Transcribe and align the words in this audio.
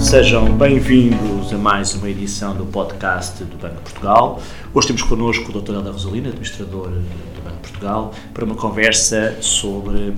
Sejam 0.00 0.56
bem-vindos 0.56 1.52
a 1.52 1.58
mais 1.58 1.94
uma 1.94 2.08
edição 2.08 2.56
do 2.56 2.64
podcast 2.64 3.44
do 3.44 3.56
Banco 3.58 3.76
de 3.76 3.82
Portugal. 3.82 4.42
Hoje 4.72 4.88
temos 4.88 5.02
connosco 5.02 5.50
o 5.50 5.60
Dr. 5.60 5.74
Helder 5.74 5.92
Rosalina, 5.92 6.28
administrador 6.30 6.88
do 6.88 7.42
Banco 7.44 7.56
de 7.56 7.68
Portugal, 7.68 8.14
para 8.32 8.44
uma 8.44 8.54
conversa 8.54 9.36
sobre 9.42 10.14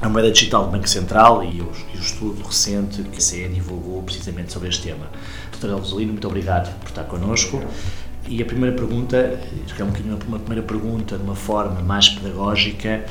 a 0.00 0.08
moeda 0.08 0.30
digital 0.30 0.66
do 0.66 0.70
Banco 0.70 0.88
Central 0.88 1.44
e 1.44 1.60
o, 1.60 1.70
estudo 1.94 2.42
recente 2.42 3.02
que 3.02 3.18
a 3.18 3.20
CE 3.20 3.48
divulgou 3.48 4.02
precisamente 4.04 4.52
sobre 4.52 4.68
este 4.68 4.88
tema. 4.88 5.10
Dr. 5.50 5.66
Helder 5.66 5.80
Rosalina, 5.80 6.12
muito 6.12 6.28
obrigado 6.28 6.72
por 6.78 6.88
estar 6.88 7.04
connosco. 7.04 7.60
E 8.28 8.40
a 8.40 8.46
primeira 8.46 8.74
pergunta, 8.74 9.16
é 9.16 9.82
um 9.82 9.88
bocadinho 9.88 10.18
uma 10.26 10.38
primeira 10.38 10.66
pergunta 10.66 11.18
de 11.18 11.24
uma 11.24 11.36
forma 11.36 11.82
mais 11.82 12.08
pedagógica, 12.08 13.04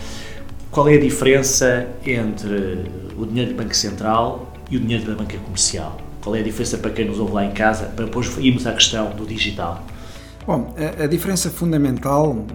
qual 0.71 0.87
é 0.87 0.95
a 0.95 0.99
diferença 0.99 1.87
entre 2.05 2.85
o 3.17 3.25
dinheiro 3.25 3.51
do 3.51 3.57
Banco 3.57 3.75
Central 3.75 4.50
e 4.71 4.77
o 4.77 4.79
dinheiro 4.79 5.05
da 5.05 5.15
banca 5.15 5.37
comercial? 5.37 5.99
Qual 6.21 6.35
é 6.35 6.39
a 6.39 6.43
diferença 6.43 6.77
para 6.77 6.91
quem 6.91 7.05
nos 7.05 7.19
ouve 7.19 7.33
lá 7.33 7.45
em 7.45 7.51
casa, 7.51 7.85
para 7.87 8.05
depois 8.05 8.35
irmos 8.37 8.65
à 8.65 8.73
questão 8.73 9.11
do 9.11 9.25
digital? 9.25 9.85
Bom, 10.47 10.73
a, 10.77 11.03
a 11.03 11.07
diferença 11.07 11.51
fundamental, 11.51 12.45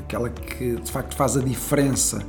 aquela 0.00 0.28
que 0.28 0.76
de 0.76 0.90
facto 0.90 1.14
faz 1.14 1.36
a 1.36 1.40
diferença 1.40 2.22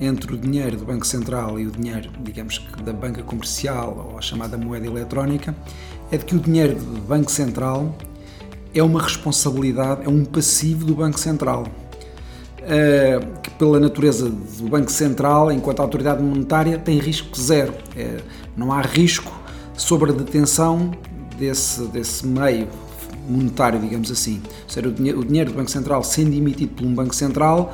entre 0.00 0.34
o 0.34 0.36
dinheiro 0.36 0.76
do 0.76 0.84
Banco 0.84 1.06
Central 1.06 1.58
e 1.58 1.66
o 1.66 1.70
dinheiro, 1.70 2.10
digamos 2.20 2.58
que 2.58 2.82
da 2.82 2.92
banca 2.92 3.22
comercial 3.22 4.10
ou 4.10 4.18
a 4.18 4.20
chamada 4.20 4.58
moeda 4.58 4.86
eletrónica, 4.86 5.54
é 6.10 6.16
de 6.16 6.24
que 6.24 6.34
o 6.34 6.40
dinheiro 6.40 6.74
do 6.74 7.00
Banco 7.00 7.30
Central 7.30 7.96
é 8.74 8.82
uma 8.82 9.00
responsabilidade, 9.00 10.04
é 10.04 10.08
um 10.08 10.24
passivo 10.24 10.84
do 10.84 10.94
Banco 10.94 11.18
Central. 11.18 11.64
Que, 13.42 13.43
pela 13.58 13.78
natureza 13.78 14.28
do 14.28 14.68
Banco 14.68 14.90
Central, 14.90 15.52
enquanto 15.52 15.80
autoridade 15.80 16.22
monetária, 16.22 16.78
tem 16.78 16.98
risco 16.98 17.38
zero. 17.40 17.74
É, 17.96 18.18
não 18.56 18.72
há 18.72 18.80
risco 18.80 19.32
sobre 19.76 20.10
a 20.10 20.14
detenção 20.14 20.92
desse, 21.38 21.82
desse 21.86 22.26
meio 22.26 22.68
monetário, 23.28 23.80
digamos 23.80 24.10
assim. 24.10 24.40
Ou 24.64 24.68
seja, 24.70 24.88
o 24.88 24.92
dinheiro, 24.92 25.20
o 25.20 25.24
dinheiro 25.24 25.50
do 25.50 25.56
Banco 25.56 25.70
Central 25.70 26.02
sendo 26.02 26.34
emitido 26.34 26.74
por 26.74 26.86
um 26.86 26.94
Banco 26.94 27.14
Central, 27.14 27.72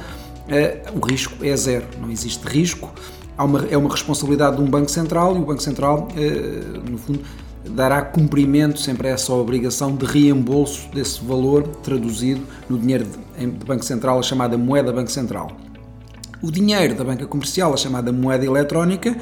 eh, 0.48 0.82
o 0.94 1.04
risco 1.04 1.44
é 1.44 1.56
zero, 1.56 1.86
não 2.00 2.10
existe 2.10 2.46
risco. 2.46 2.90
Uma, 3.38 3.66
é 3.70 3.76
uma 3.76 3.90
responsabilidade 3.90 4.56
de 4.56 4.62
um 4.62 4.66
Banco 4.66 4.90
Central 4.90 5.34
e 5.36 5.38
o 5.38 5.44
Banco 5.44 5.62
Central, 5.62 6.08
eh, 6.16 6.62
no 6.88 6.98
fundo, 6.98 7.20
dará 7.70 8.02
cumprimento 8.02 8.80
sempre 8.80 9.08
a 9.08 9.12
essa 9.12 9.32
obrigação 9.32 9.94
de 9.94 10.04
reembolso 10.04 10.88
desse 10.92 11.22
valor 11.24 11.66
traduzido 11.82 12.42
no 12.68 12.78
dinheiro 12.78 13.06
do 13.06 13.66
Banco 13.66 13.84
Central, 13.84 14.18
a 14.18 14.22
chamada 14.22 14.58
moeda 14.58 14.92
Banco 14.92 15.10
Central. 15.10 15.50
O 16.42 16.50
dinheiro 16.50 16.94
da 16.94 17.04
banca 17.04 17.26
comercial, 17.26 17.74
a 17.74 17.76
chamada 17.76 18.12
moeda 18.12 18.44
eletrónica, 18.44 19.16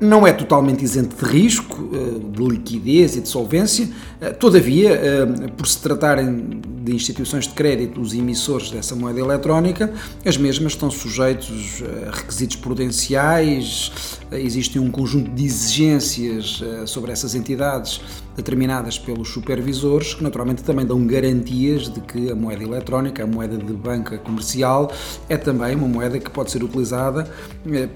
não 0.00 0.26
é 0.26 0.32
totalmente 0.32 0.84
isento 0.84 1.24
de 1.24 1.30
risco, 1.30 1.88
eh, 1.92 2.36
de 2.36 2.44
liquidez 2.44 3.16
e 3.16 3.20
de 3.20 3.28
solvência, 3.28 3.88
eh, 4.20 4.30
todavia, 4.30 4.90
eh, 4.90 5.26
por 5.56 5.66
se 5.66 5.78
tratarem 5.78 6.60
de 6.82 6.94
instituições 6.94 7.46
de 7.46 7.54
crédito, 7.54 8.00
os 8.00 8.12
emissores 8.12 8.70
dessa 8.70 8.94
moeda 8.94 9.20
eletrónica, 9.20 9.92
as 10.24 10.36
mesmas 10.36 10.72
estão 10.72 10.90
sujeitos 10.90 11.82
a 12.08 12.10
requisitos 12.10 12.56
prudenciais, 12.56 13.92
existe 14.32 14.78
um 14.78 14.90
conjunto 14.90 15.30
de 15.30 15.44
exigências 15.44 16.62
sobre 16.86 17.12
essas 17.12 17.34
entidades 17.34 18.00
determinadas 18.36 18.98
pelos 18.98 19.28
supervisores, 19.30 20.14
que 20.14 20.22
naturalmente 20.22 20.62
também 20.62 20.84
dão 20.84 21.06
garantias 21.06 21.88
de 21.88 22.00
que 22.00 22.30
a 22.30 22.34
moeda 22.34 22.62
eletrónica, 22.62 23.22
a 23.24 23.26
moeda 23.26 23.56
de 23.56 23.72
banca 23.72 24.18
comercial, 24.18 24.92
é 25.28 25.36
também 25.36 25.74
uma 25.74 25.88
moeda 25.88 26.18
que 26.18 26.30
pode 26.30 26.50
ser 26.50 26.62
utilizada 26.62 27.30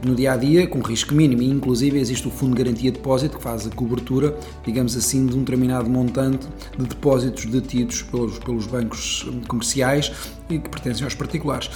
no 0.04 0.14
dia 0.14 0.32
a 0.32 0.36
dia 0.36 0.66
com 0.66 0.80
risco 0.80 1.14
mínimo, 1.14 1.42
e 1.42 1.50
inclusive 1.50 1.98
existe 1.98 2.26
o 2.28 2.30
Fundo 2.30 2.56
de 2.56 2.62
Garantia 2.64 2.90
de 2.90 2.98
Depósito 2.98 3.36
que 3.36 3.42
faz 3.42 3.66
a 3.66 3.70
cobertura, 3.70 4.36
digamos 4.64 4.96
assim, 4.96 5.26
de 5.26 5.36
um 5.36 5.40
determinado 5.40 5.88
montante 5.90 6.46
de 6.76 6.86
depósitos 6.86 7.44
detidos 7.46 8.02
pelos, 8.02 8.38
pelos 8.38 8.66
bancos 8.66 9.28
comerciais 9.46 10.12
e 10.48 10.58
que 10.58 10.68
pertencem 10.68 11.04
aos 11.04 11.14
particulares. 11.14 11.70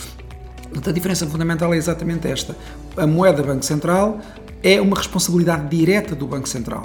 Portanto, 0.62 0.88
a 0.88 0.92
diferença 0.92 1.26
fundamental 1.26 1.74
é 1.74 1.76
exatamente 1.76 2.26
esta. 2.28 2.56
A 2.96 3.06
moeda 3.06 3.42
Banco 3.42 3.64
Central 3.64 4.18
é 4.62 4.80
uma 4.80 4.96
responsabilidade 4.96 5.68
direta 5.68 6.14
do 6.14 6.26
Banco 6.26 6.48
Central. 6.48 6.82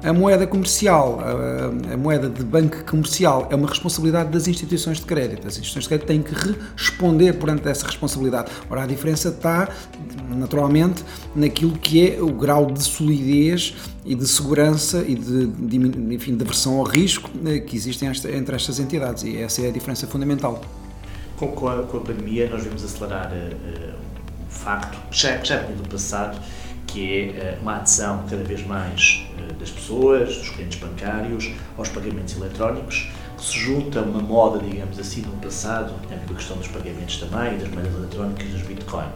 A 0.00 0.12
moeda 0.12 0.46
comercial, 0.46 1.18
a, 1.18 1.94
a, 1.94 1.96
moeda 1.96 2.28
de 2.28 2.44
banco 2.44 2.84
comercial, 2.84 3.48
é 3.50 3.56
uma 3.56 3.66
responsabilidade 3.66 4.30
das 4.30 4.46
instituições 4.46 4.98
de 4.98 5.06
crédito. 5.06 5.48
As 5.48 5.54
instituições 5.54 5.84
de 5.84 5.88
crédito 5.88 6.06
têm 6.06 6.22
que 6.22 6.32
responder 6.76 7.32
perante 7.32 7.68
essa 7.68 7.84
responsabilidade. 7.84 8.48
Ora, 8.70 8.84
a 8.84 8.86
diferença 8.86 9.30
está, 9.30 9.68
naturalmente, 10.28 11.02
naquilo 11.34 11.72
que 11.72 12.12
é 12.12 12.22
o 12.22 12.32
grau 12.32 12.66
de 12.66 12.80
solidez 12.80 13.74
e 14.04 14.14
de 14.14 14.26
segurança 14.28 15.04
e 15.04 15.16
de, 15.16 15.46
de 15.46 16.14
enfim, 16.14 16.36
de 16.36 16.44
aversão 16.44 16.78
ao 16.78 16.84
risco 16.84 17.28
eh, 17.44 17.58
que 17.58 17.76
existem 17.76 18.08
entre 18.08 18.54
estas 18.54 18.78
entidades. 18.78 19.24
E 19.24 19.36
essa 19.38 19.62
é 19.62 19.68
a 19.68 19.72
diferença 19.72 20.06
fundamental. 20.06 20.62
Com, 21.36 21.68
a, 21.68 21.82
com 21.82 21.96
a 21.96 22.00
pandemia, 22.00 22.48
nós 22.48 22.62
vimos 22.62 22.84
acelerar 22.84 23.32
uh, 23.32 23.94
um 24.46 24.50
facto 24.50 24.96
que 25.10 25.18
já, 25.18 25.42
já 25.42 25.58
vinha 25.58 25.76
do 25.76 25.88
passado, 25.88 26.38
que 26.88 27.30
é 27.30 27.58
uh, 27.58 27.62
uma 27.62 27.76
adesão 27.76 28.24
cada 28.28 28.42
vez 28.42 28.66
mais 28.66 29.24
das 29.58 29.70
pessoas, 29.70 30.36
dos 30.36 30.50
clientes 30.50 30.78
bancários, 30.78 31.50
aos 31.76 31.88
pagamentos 31.88 32.36
eletrónicos, 32.36 33.10
que 33.36 33.44
se 33.44 33.58
junta 33.58 34.00
a 34.00 34.02
uma 34.02 34.20
moda, 34.20 34.58
digamos 34.58 34.98
assim, 34.98 35.22
no 35.22 35.32
passado, 35.34 35.94
a 36.10 36.34
questão 36.34 36.56
dos 36.56 36.68
pagamentos 36.68 37.18
também, 37.18 37.58
das 37.58 37.68
moedas 37.68 37.94
eletrónicas 37.94 38.46
e 38.46 38.50
dos 38.50 38.62
Bitcoin. 38.62 39.06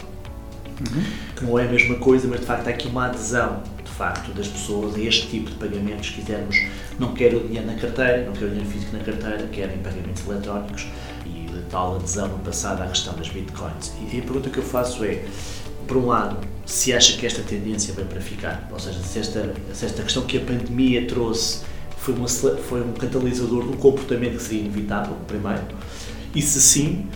Uhum. 0.81 1.05
Que 1.37 1.45
não 1.45 1.59
é 1.59 1.67
a 1.67 1.71
mesma 1.71 1.97
coisa, 1.97 2.27
mas 2.29 2.41
de 2.41 2.47
facto 2.47 2.67
há 2.67 2.71
aqui 2.71 2.89
uma 2.89 3.07
adesão 3.07 3.63
de 3.85 3.91
facto 3.91 4.33
das 4.33 4.49
pessoas 4.49 4.95
a 4.97 5.01
este 5.01 5.29
tipo 5.29 5.51
de 5.51 5.57
pagamentos, 5.57 6.09
se 6.09 6.15
quisermos, 6.15 6.57
não 6.99 7.13
querem 7.15 7.39
o 7.39 7.47
dinheiro 7.47 7.67
na 7.67 7.75
carteira, 7.75 8.25
não 8.25 8.33
querem 8.33 8.49
o 8.49 8.51
dinheiro 8.51 8.71
físico 8.71 8.97
na 8.97 9.05
carteira, 9.05 9.47
querem 9.49 9.79
pagamentos 9.79 10.27
eletrónicos 10.27 10.87
e 11.27 11.43
tal 11.73 11.97
adesão 11.97 12.29
no 12.29 12.39
passado 12.39 12.83
à 12.83 12.87
questão 12.87 13.15
das 13.15 13.29
bitcoins. 13.29 13.93
E 14.13 14.19
a 14.19 14.23
pergunta 14.23 14.51
que 14.51 14.59
eu 14.59 14.63
faço 14.63 15.05
é, 15.05 15.25
por 15.93 15.99
um 15.99 16.07
lado, 16.07 16.39
se 16.65 16.91
acha 16.91 17.19
que 17.19 17.27
esta 17.27 17.43
tendência 17.43 17.93
vem 17.93 18.07
para 18.07 18.19
ficar, 18.19 18.67
ou 18.73 18.81
seja, 18.81 18.99
se 19.01 19.19
esta, 19.19 19.55
se 19.75 19.85
esta 19.85 20.03
questão 20.03 20.23
que 20.23 20.39
a 20.39 20.41
pandemia 20.41 21.07
trouxe 21.07 21.65
foi, 21.99 22.15
uma, 22.15 22.27
foi 22.27 22.81
um 22.81 22.95
catalisador 22.95 23.65
um 23.65 23.77
comportamento 23.77 24.37
que 24.37 24.43
seria 24.43 24.61
inevitável, 24.63 25.15
primeiro, 25.27 25.63
e 26.35 26.41
se 26.41 26.63
sim, 26.63 27.07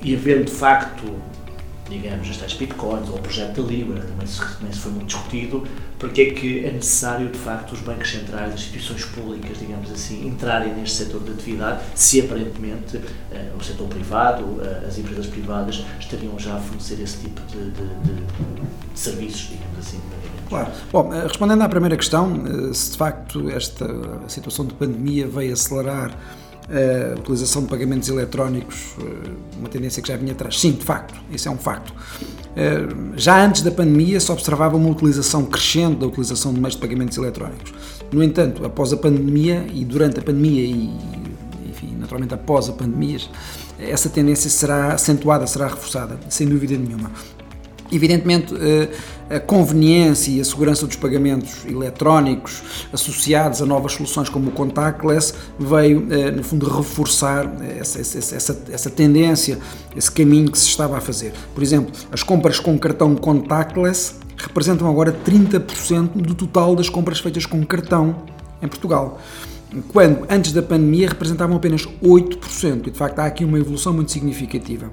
e 0.00 0.14
havendo 0.14 0.46
de 0.46 0.50
facto 0.50 1.04
digamos, 1.92 2.28
as 2.28 2.36
tais 2.36 2.54
bitcoins 2.54 3.08
ou 3.08 3.16
o 3.16 3.18
projeto 3.18 3.62
da 3.62 3.68
Libra, 3.68 4.00
também 4.00 4.26
se, 4.26 4.40
também 4.56 4.72
se 4.72 4.80
foi 4.80 4.92
muito 4.92 5.06
discutido, 5.06 5.66
porque 5.98 6.22
é 6.22 6.30
que 6.30 6.64
é 6.64 6.72
necessário, 6.72 7.28
de 7.28 7.38
facto, 7.38 7.72
os 7.72 7.80
bancos 7.80 8.10
centrais, 8.10 8.54
as 8.54 8.60
instituições 8.60 9.04
públicas, 9.04 9.58
digamos 9.58 9.90
assim, 9.90 10.26
entrarem 10.26 10.74
neste 10.74 10.96
setor 10.96 11.22
de 11.22 11.32
atividade, 11.32 11.82
se 11.94 12.20
aparentemente 12.20 13.00
eh, 13.30 13.50
o 13.58 13.62
setor 13.62 13.88
privado, 13.88 14.60
eh, 14.62 14.86
as 14.86 14.98
empresas 14.98 15.26
privadas 15.26 15.84
estariam 16.00 16.38
já 16.38 16.56
a 16.56 16.60
fornecer 16.60 17.00
esse 17.00 17.18
tipo 17.18 17.40
de, 17.42 17.70
de, 17.70 17.70
de, 17.70 18.14
de 18.92 18.98
serviços, 18.98 19.50
digamos 19.50 19.78
assim, 19.78 20.00
Claro. 20.48 20.70
Bom, 20.92 21.14
eh, 21.14 21.22
respondendo 21.22 21.62
à 21.62 21.68
primeira 21.68 21.96
questão, 21.96 22.34
se 22.74 22.92
de 22.92 22.98
facto 22.98 23.48
esta 23.48 23.86
situação 24.28 24.66
de 24.66 24.74
pandemia 24.74 25.26
veio 25.26 25.54
acelerar 25.54 26.14
a 26.68 27.18
utilização 27.18 27.62
de 27.62 27.68
pagamentos 27.68 28.08
eletrónicos, 28.08 28.94
eh, 29.00 29.30
uma 29.58 29.68
tendência 29.68 30.02
que 30.02 30.08
já 30.08 30.16
vinha 30.16 30.32
atrás. 30.32 30.58
Sim, 30.58 30.72
de 30.72 30.84
facto, 30.84 31.14
isso 31.30 31.48
é 31.48 31.50
um 31.50 31.58
facto. 31.58 31.92
Eh, 32.56 32.88
já 33.16 33.44
antes 33.44 33.62
da 33.62 33.70
pandemia 33.70 34.20
se 34.20 34.30
observava 34.30 34.76
uma 34.76 34.90
utilização 34.90 35.44
crescente 35.44 35.98
da 35.98 36.06
utilização 36.06 36.52
de 36.52 36.60
meios 36.60 36.74
de 36.74 36.80
pagamentos 36.80 37.16
eletrónicos. 37.16 37.72
No 38.12 38.22
entanto, 38.22 38.64
após 38.64 38.92
a 38.92 38.96
pandemia 38.96 39.66
e 39.72 39.84
durante 39.84 40.20
a 40.20 40.22
pandemia 40.22 40.62
e, 40.62 40.90
enfim, 41.68 41.96
naturalmente 41.98 42.34
após 42.34 42.68
a 42.68 42.72
pandemia, 42.72 43.18
essa 43.78 44.08
tendência 44.08 44.50
será 44.50 44.92
acentuada, 44.92 45.46
será 45.46 45.66
reforçada, 45.66 46.18
sem 46.28 46.46
dúvida 46.46 46.76
nenhuma. 46.76 47.10
Evidentemente, 47.92 48.54
eh, 48.58 48.88
a 49.36 49.38
conveniência 49.38 50.30
e 50.30 50.40
a 50.40 50.44
segurança 50.44 50.86
dos 50.86 50.96
pagamentos 50.96 51.64
eletrónicos 51.66 52.62
associados 52.92 53.60
a 53.60 53.66
novas 53.66 53.92
soluções 53.92 54.30
como 54.30 54.48
o 54.48 54.52
contactless 54.52 55.34
veio, 55.58 56.06
eh, 56.10 56.30
no 56.30 56.42
fundo, 56.42 56.68
reforçar 56.68 57.46
essa, 57.78 58.00
essa, 58.00 58.58
essa 58.70 58.90
tendência, 58.90 59.58
esse 59.94 60.10
caminho 60.10 60.50
que 60.50 60.58
se 60.58 60.68
estava 60.68 60.96
a 60.96 61.00
fazer. 61.00 61.34
Por 61.54 61.62
exemplo, 61.62 61.92
as 62.10 62.22
compras 62.22 62.58
com 62.58 62.78
cartão 62.78 63.14
contactless 63.14 64.14
representam 64.38 64.88
agora 64.88 65.12
30% 65.12 66.12
do 66.14 66.34
total 66.34 66.74
das 66.74 66.88
compras 66.88 67.20
feitas 67.20 67.44
com 67.44 67.64
cartão 67.64 68.16
em 68.62 68.68
Portugal 68.68 69.20
quando 69.92 70.26
antes 70.28 70.52
da 70.52 70.62
pandemia 70.62 71.08
representavam 71.08 71.56
apenas 71.56 71.86
8%, 72.02 72.88
e 72.88 72.90
de 72.90 72.98
facto 72.98 73.18
há 73.20 73.24
aqui 73.24 73.44
uma 73.44 73.58
evolução 73.58 73.92
muito 73.92 74.12
significativa. 74.12 74.90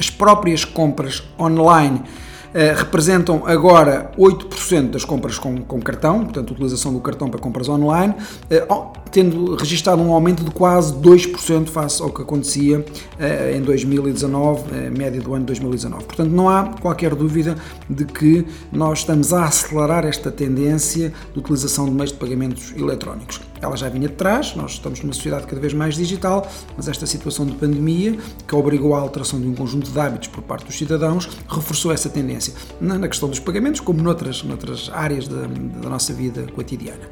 As 0.00 0.10
próprias 0.10 0.64
compras 0.64 1.22
online 1.38 2.02
Uh, 2.50 2.74
representam 2.76 3.44
agora 3.46 4.10
8% 4.18 4.90
das 4.90 5.04
compras 5.04 5.38
com, 5.38 5.62
com, 5.62 5.80
cartão, 5.80 6.24
portanto, 6.24 6.50
utilização 6.50 6.92
do 6.92 6.98
cartão 6.98 7.30
para 7.30 7.38
compras 7.38 7.68
online, 7.68 8.12
uh, 8.50 8.99
tendo 9.10 9.54
registrado 9.56 10.00
um 10.02 10.12
aumento 10.12 10.44
de 10.44 10.50
quase 10.50 10.94
2% 10.94 11.68
face 11.68 12.02
ao 12.02 12.10
que 12.10 12.22
acontecia 12.22 12.84
eh, 13.18 13.56
em 13.56 13.62
2019, 13.62 14.62
eh, 14.72 14.90
média 14.90 15.20
do 15.20 15.34
ano 15.34 15.44
2019. 15.44 16.04
Portanto, 16.04 16.30
não 16.30 16.48
há 16.48 16.64
qualquer 16.80 17.14
dúvida 17.14 17.56
de 17.88 18.04
que 18.04 18.46
nós 18.72 19.00
estamos 19.00 19.32
a 19.32 19.44
acelerar 19.44 20.04
esta 20.04 20.30
tendência 20.30 21.12
de 21.32 21.38
utilização 21.38 21.86
de 21.86 21.92
meios 21.92 22.12
de 22.12 22.18
pagamentos 22.18 22.72
eletrónicos. 22.76 23.40
Ela 23.60 23.76
já 23.76 23.88
vinha 23.88 24.08
de 24.08 24.14
trás, 24.14 24.54
nós 24.56 24.72
estamos 24.72 25.02
numa 25.02 25.12
sociedade 25.12 25.46
cada 25.46 25.60
vez 25.60 25.74
mais 25.74 25.94
digital, 25.94 26.48
mas 26.76 26.88
esta 26.88 27.04
situação 27.04 27.44
de 27.44 27.52
pandemia, 27.52 28.18
que 28.46 28.54
obrigou 28.54 28.94
à 28.94 29.00
alteração 29.00 29.38
de 29.40 29.46
um 29.46 29.54
conjunto 29.54 29.90
de 29.90 30.00
hábitos 30.00 30.28
por 30.28 30.42
parte 30.42 30.64
dos 30.64 30.78
cidadãos, 30.78 31.28
reforçou 31.46 31.92
essa 31.92 32.08
tendência, 32.08 32.54
na 32.80 33.06
questão 33.06 33.28
dos 33.28 33.38
pagamentos, 33.38 33.80
como 33.80 34.02
noutras, 34.02 34.42
noutras 34.42 34.90
áreas 34.92 35.28
da, 35.28 35.46
da 35.46 35.90
nossa 35.90 36.12
vida 36.14 36.46
cotidiana. 36.54 37.08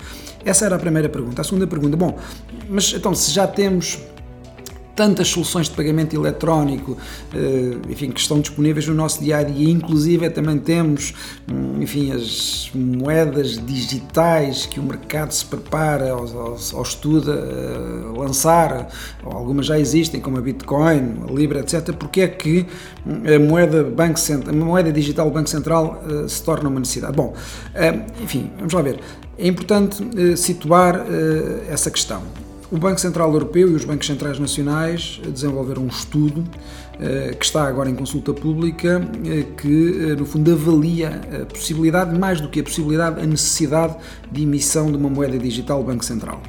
Essa 0.48 0.64
era 0.64 0.76
a 0.76 0.78
primeira 0.78 1.10
pergunta. 1.10 1.42
A 1.42 1.44
segunda 1.44 1.66
pergunta, 1.66 1.94
bom, 1.94 2.16
mas 2.70 2.94
então 2.94 3.14
se 3.14 3.30
já 3.30 3.46
temos 3.46 3.98
tantas 4.96 5.28
soluções 5.28 5.68
de 5.68 5.76
pagamento 5.76 6.16
eletrónico, 6.16 6.96
eh, 7.32 7.76
enfim, 7.88 8.10
que 8.10 8.18
estão 8.18 8.40
disponíveis 8.40 8.88
no 8.88 8.94
nosso 8.94 9.22
dia 9.22 9.36
a 9.36 9.42
dia. 9.42 9.70
Inclusive, 9.70 10.28
também 10.30 10.58
temos, 10.58 11.14
hum, 11.52 11.80
enfim, 11.82 12.12
as 12.12 12.70
moedas 12.74 13.64
digitais 13.64 14.64
que 14.64 14.80
o 14.80 14.82
mercado 14.82 15.30
se 15.32 15.44
prepara 15.44 16.16
ou, 16.16 16.56
ou 16.72 16.82
estuda 16.82 17.32
eh, 17.32 18.18
lançar, 18.18 18.88
algumas 19.22 19.66
já 19.66 19.78
existem, 19.78 20.18
como 20.18 20.38
a 20.38 20.40
Bitcoin, 20.40 21.26
a 21.28 21.32
Libra, 21.32 21.60
etc. 21.60 21.92
Porque 21.92 22.22
é 22.22 22.28
que 22.28 22.66
hum, 23.06 23.22
a 23.36 23.38
moeda, 23.38 23.84
banco, 23.84 24.18
a 24.48 24.52
moeda 24.52 24.90
digital 24.90 25.26
do 25.26 25.32
Banco 25.32 25.50
Central 25.50 26.02
eh, 26.08 26.26
se 26.26 26.42
torna 26.42 26.70
uma 26.70 26.80
necessidade? 26.80 27.14
Bom, 27.14 27.34
enfim, 28.20 28.50
vamos 28.58 28.72
lá 28.72 28.82
ver. 28.82 28.98
É 29.38 29.46
importante 29.46 30.02
situar 30.36 31.06
essa 31.70 31.90
questão. 31.90 32.22
O 32.70 32.76
Banco 32.76 33.00
Central 33.00 33.32
Europeu 33.32 33.70
e 33.70 33.74
os 33.74 33.84
bancos 33.84 34.06
centrais 34.06 34.38
nacionais 34.38 35.20
desenvolveram 35.24 35.84
um 35.84 35.86
estudo 35.86 36.44
eh, 37.00 37.34
que 37.38 37.44
está 37.44 37.66
agora 37.66 37.88
em 37.88 37.94
consulta 37.94 38.34
pública, 38.34 39.00
eh, 39.24 39.44
que 39.56 40.10
eh, 40.10 40.16
no 40.16 40.26
fundo 40.26 40.52
avalia 40.52 41.20
a 41.42 41.46
possibilidade, 41.46 42.18
mais 42.18 42.40
do 42.40 42.48
que 42.48 42.58
a 42.58 42.62
possibilidade, 42.62 43.20
a 43.20 43.24
necessidade 43.24 43.96
de 44.30 44.42
emissão 44.42 44.90
de 44.90 44.98
uma 44.98 45.08
moeda 45.08 45.38
digital 45.38 45.80
do 45.80 45.86
Banco 45.86 46.04
Central. 46.04 46.42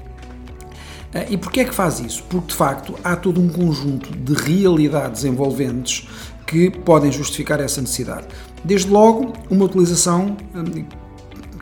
E 1.30 1.38
porquê 1.38 1.62
é 1.62 1.66
que 1.66 1.74
faz 1.74 2.00
isso? 2.00 2.24
Porque 2.30 2.48
de 2.48 2.54
facto 2.54 2.96
há 3.04 3.16
todo 3.16 3.40
um 3.40 3.48
conjunto 3.48 4.12
de 4.16 4.34
realidades 4.34 5.24
envolventes 5.24 6.08
que 6.46 6.70
podem 6.70 7.12
justificar 7.12 7.60
essa 7.60 7.80
necessidade. 7.82 8.28
Desde 8.64 8.90
logo, 8.90 9.34
uma 9.50 9.66
utilização 9.66 10.36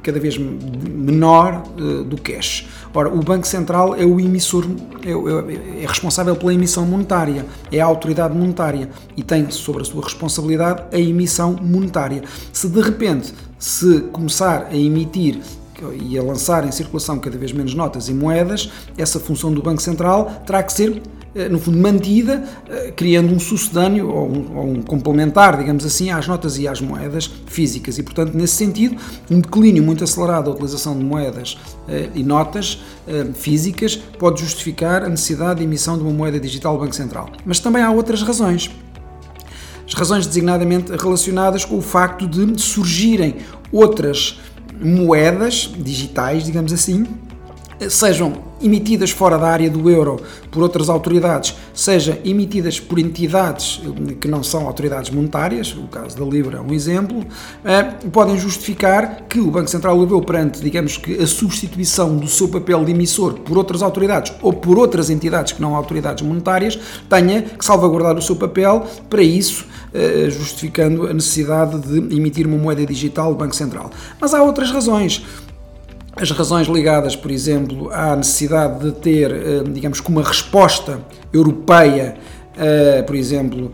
cada 0.08 0.20
vez 0.20 0.38
menor 0.38 1.64
do 2.08 2.16
cash 2.22 2.66
Ora, 2.98 3.14
o 3.14 3.22
Banco 3.22 3.46
Central 3.46 3.96
é 3.96 4.04
o 4.04 4.20
emissor, 4.20 4.66
é, 5.06 5.12
é, 5.12 5.84
é, 5.84 5.86
responsável 5.86 6.36
pela 6.36 6.52
emissão 6.52 6.84
monetária, 6.84 7.46
é 7.72 7.80
a 7.80 7.86
autoridade 7.86 8.36
monetária 8.36 8.90
e 9.16 9.22
tem 9.22 9.52
sobre 9.52 9.84
a 9.84 9.86
sua 9.86 10.04
responsabilidade 10.04 10.84
a 10.92 11.00
emissão 11.00 11.56
monetária. 11.62 12.24
Se 12.52 12.68
de 12.68 12.82
repente 12.82 13.36
se 13.60 14.02
começar 14.12 14.70
a 14.72 14.76
emitir 14.76 15.40
e 16.10 16.18
a 16.18 16.24
lançar 16.24 16.66
em 16.66 16.72
circulação 16.72 17.20
cada 17.20 17.38
vez 17.38 17.52
menos 17.52 17.76
notas 17.76 18.10
e 18.10 18.16
moedas, 18.16 18.72
essa 18.98 19.20
função 19.20 19.54
do 19.54 19.62
Banco 19.62 19.82
Central 19.82 20.42
terá 20.44 20.64
que 20.64 20.74
ser 20.74 21.00
no 21.50 21.60
fundo, 21.60 21.78
mantida, 21.78 22.44
eh, 22.70 22.92
criando 22.96 23.34
um 23.34 23.40
sucedâneo 23.40 24.10
ou 24.10 24.28
um, 24.28 24.58
ou 24.58 24.68
um, 24.72 24.82
complementar, 24.82 25.58
digamos 25.58 25.86
assim, 25.86 26.10
às 26.10 26.28
notas 26.28 26.58
e 26.58 26.68
às 26.68 26.82
moedas 26.82 27.30
físicas. 27.46 27.98
E, 27.98 28.04
portanto, 28.04 28.34
nesse 28.34 28.56
sentido, 28.56 28.96
um 29.30 29.40
declínio 29.40 29.84
muito 29.84 30.04
acelerado 30.04 30.46
da 30.46 30.52
utilização 30.52 30.98
de 30.98 31.04
moedas 31.04 31.58
eh, 31.88 32.10
e 32.16 32.24
notas 32.24 32.82
físicas 33.36 33.96
pode 33.96 34.42
justificar 34.42 35.02
a 35.02 35.08
necessidade 35.08 35.60
de 35.60 35.66
emissão 35.66 35.98
de 35.98 36.04
uma 36.04 36.12
moeda 36.12 36.38
digital 36.38 36.74
do 36.74 36.84
Banco 36.84 36.94
Central. 36.94 37.30
Mas 37.46 37.60
também 37.60 37.82
há 37.82 37.90
outras 37.90 38.22
razões. 38.22 38.70
As 39.88 39.94
razões 39.94 40.28
designadamente 40.28 40.92
relacionadas 40.92 41.64
com 41.64 41.78
o 41.78 41.82
facto 41.82 42.28
de 42.28 42.62
surgirem 42.62 43.38
outras 43.72 44.42
moedas 44.82 45.72
digitais, 45.78 46.44
digamos 46.44 46.74
assim, 46.74 47.08
sejam 47.90 48.48
emitidas 48.62 49.12
fora 49.12 49.38
da 49.38 49.48
área 49.48 49.70
do 49.70 49.90
euro 49.90 50.20
por 50.52 50.64
outras 50.64 50.90
autoridades, 50.90 51.56
seja 51.74 52.20
emitidas 52.26 52.80
por 52.80 52.98
entidades 52.98 53.82
que 54.20 54.28
não 54.28 54.44
são 54.44 54.66
autoridades 54.66 55.12
monetárias, 55.12 55.76
o 55.76 55.88
caso 55.88 56.18
da 56.18 56.26
Libra 56.26 56.58
é 56.58 56.62
um 56.62 56.74
exemplo, 56.74 57.24
eh, 57.64 57.84
podem 58.12 58.38
justificar 58.38 59.26
que 59.30 59.40
o 59.40 59.52
Banco 59.52 59.70
Central 59.70 59.96
Europeu, 59.96 60.22
perante, 60.22 60.60
digamos 60.62 60.98
que, 60.98 61.22
a 61.22 61.28
substituição 61.28 62.18
do 62.18 62.28
seu 62.28 62.48
papel 62.48 62.84
de 62.84 62.92
emissor 62.92 63.34
por 63.40 63.58
outras 63.58 63.84
autoridades 63.84 64.34
ou 64.42 64.52
por 64.52 64.78
outras 64.78 65.10
entidades 65.10 65.54
que 65.54 65.62
não 65.62 65.76
autoridades 65.76 66.26
monetárias, 66.26 66.80
tenha 67.08 67.44
que 67.44 67.64
salvaguardar 67.64 68.18
o 68.18 68.22
seu 68.22 68.36
papel, 68.36 68.88
para 69.10 69.22
isso 69.22 69.66
eh, 69.94 70.28
justificando 70.30 71.08
a 71.08 71.14
necessidade 71.14 71.80
de 71.80 72.16
emitir 72.16 72.48
uma 72.48 72.58
moeda 72.58 72.86
digital 72.86 73.32
do 73.32 73.38
Banco 73.38 73.56
Central. 73.56 73.92
Mas 74.20 74.34
há 74.34 74.42
outras 74.42 74.72
razões. 74.72 75.24
As 76.20 76.32
razões 76.32 76.68
ligadas, 76.68 77.16
por 77.16 77.30
exemplo, 77.30 77.92
à 77.92 78.16
necessidade 78.16 78.84
de 78.84 78.92
ter, 78.92 79.32
eh, 79.32 79.64
digamos, 79.72 80.00
uma 80.00 80.24
resposta 80.24 81.00
europeia, 81.32 82.16
eh, 82.58 83.04
por 83.04 83.16
exemplo, 83.16 83.72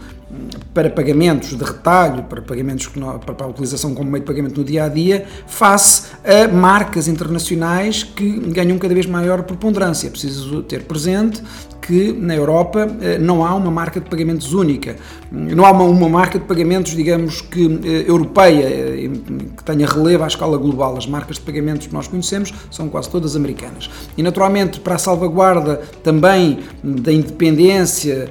para 0.73 0.89
pagamentos 0.89 1.55
de 1.57 1.63
retalho, 1.63 2.23
para 2.23 2.41
pagamentos 2.41 2.87
para 2.87 3.45
a 3.45 3.47
utilização 3.47 3.93
como 3.93 4.09
meio 4.09 4.23
de 4.23 4.27
pagamento 4.27 4.59
no 4.59 4.65
dia 4.65 4.85
a 4.85 4.89
dia, 4.89 5.25
face 5.47 6.11
a 6.23 6.47
marcas 6.47 7.07
internacionais 7.07 8.03
que 8.03 8.39
ganham 8.51 8.77
cada 8.77 8.93
vez 8.93 9.05
maior 9.05 9.43
preponderância. 9.43 10.07
É 10.07 10.09
preciso 10.09 10.63
ter 10.63 10.83
presente 10.83 11.41
que 11.85 12.13
na 12.13 12.33
Europa 12.33 12.87
eh, 13.01 13.17
não 13.17 13.45
há 13.45 13.53
uma 13.53 13.69
marca 13.69 13.99
de 13.99 14.09
pagamentos 14.09 14.53
única, 14.53 14.95
não 15.29 15.65
há 15.65 15.71
uma, 15.71 15.83
uma 15.83 16.09
marca 16.09 16.39
de 16.39 16.45
pagamentos, 16.45 16.95
digamos 16.95 17.41
que 17.41 17.65
eh, 17.83 18.09
europeia, 18.09 18.63
eh, 18.63 19.09
que 19.55 19.63
tenha 19.63 19.85
relevo 19.85 20.23
à 20.23 20.27
escala 20.27 20.57
global. 20.57 20.97
As 20.97 21.05
marcas 21.05 21.37
de 21.37 21.41
pagamentos 21.41 21.87
que 21.87 21.93
nós 21.93 22.07
conhecemos 22.07 22.53
são 22.71 22.87
quase 22.87 23.09
todas 23.09 23.35
americanas. 23.35 23.89
E 24.17 24.23
naturalmente, 24.23 24.79
para 24.79 24.95
a 24.95 24.97
salvaguarda 24.97 25.81
também 26.01 26.59
da 26.81 27.11
independência 27.11 28.29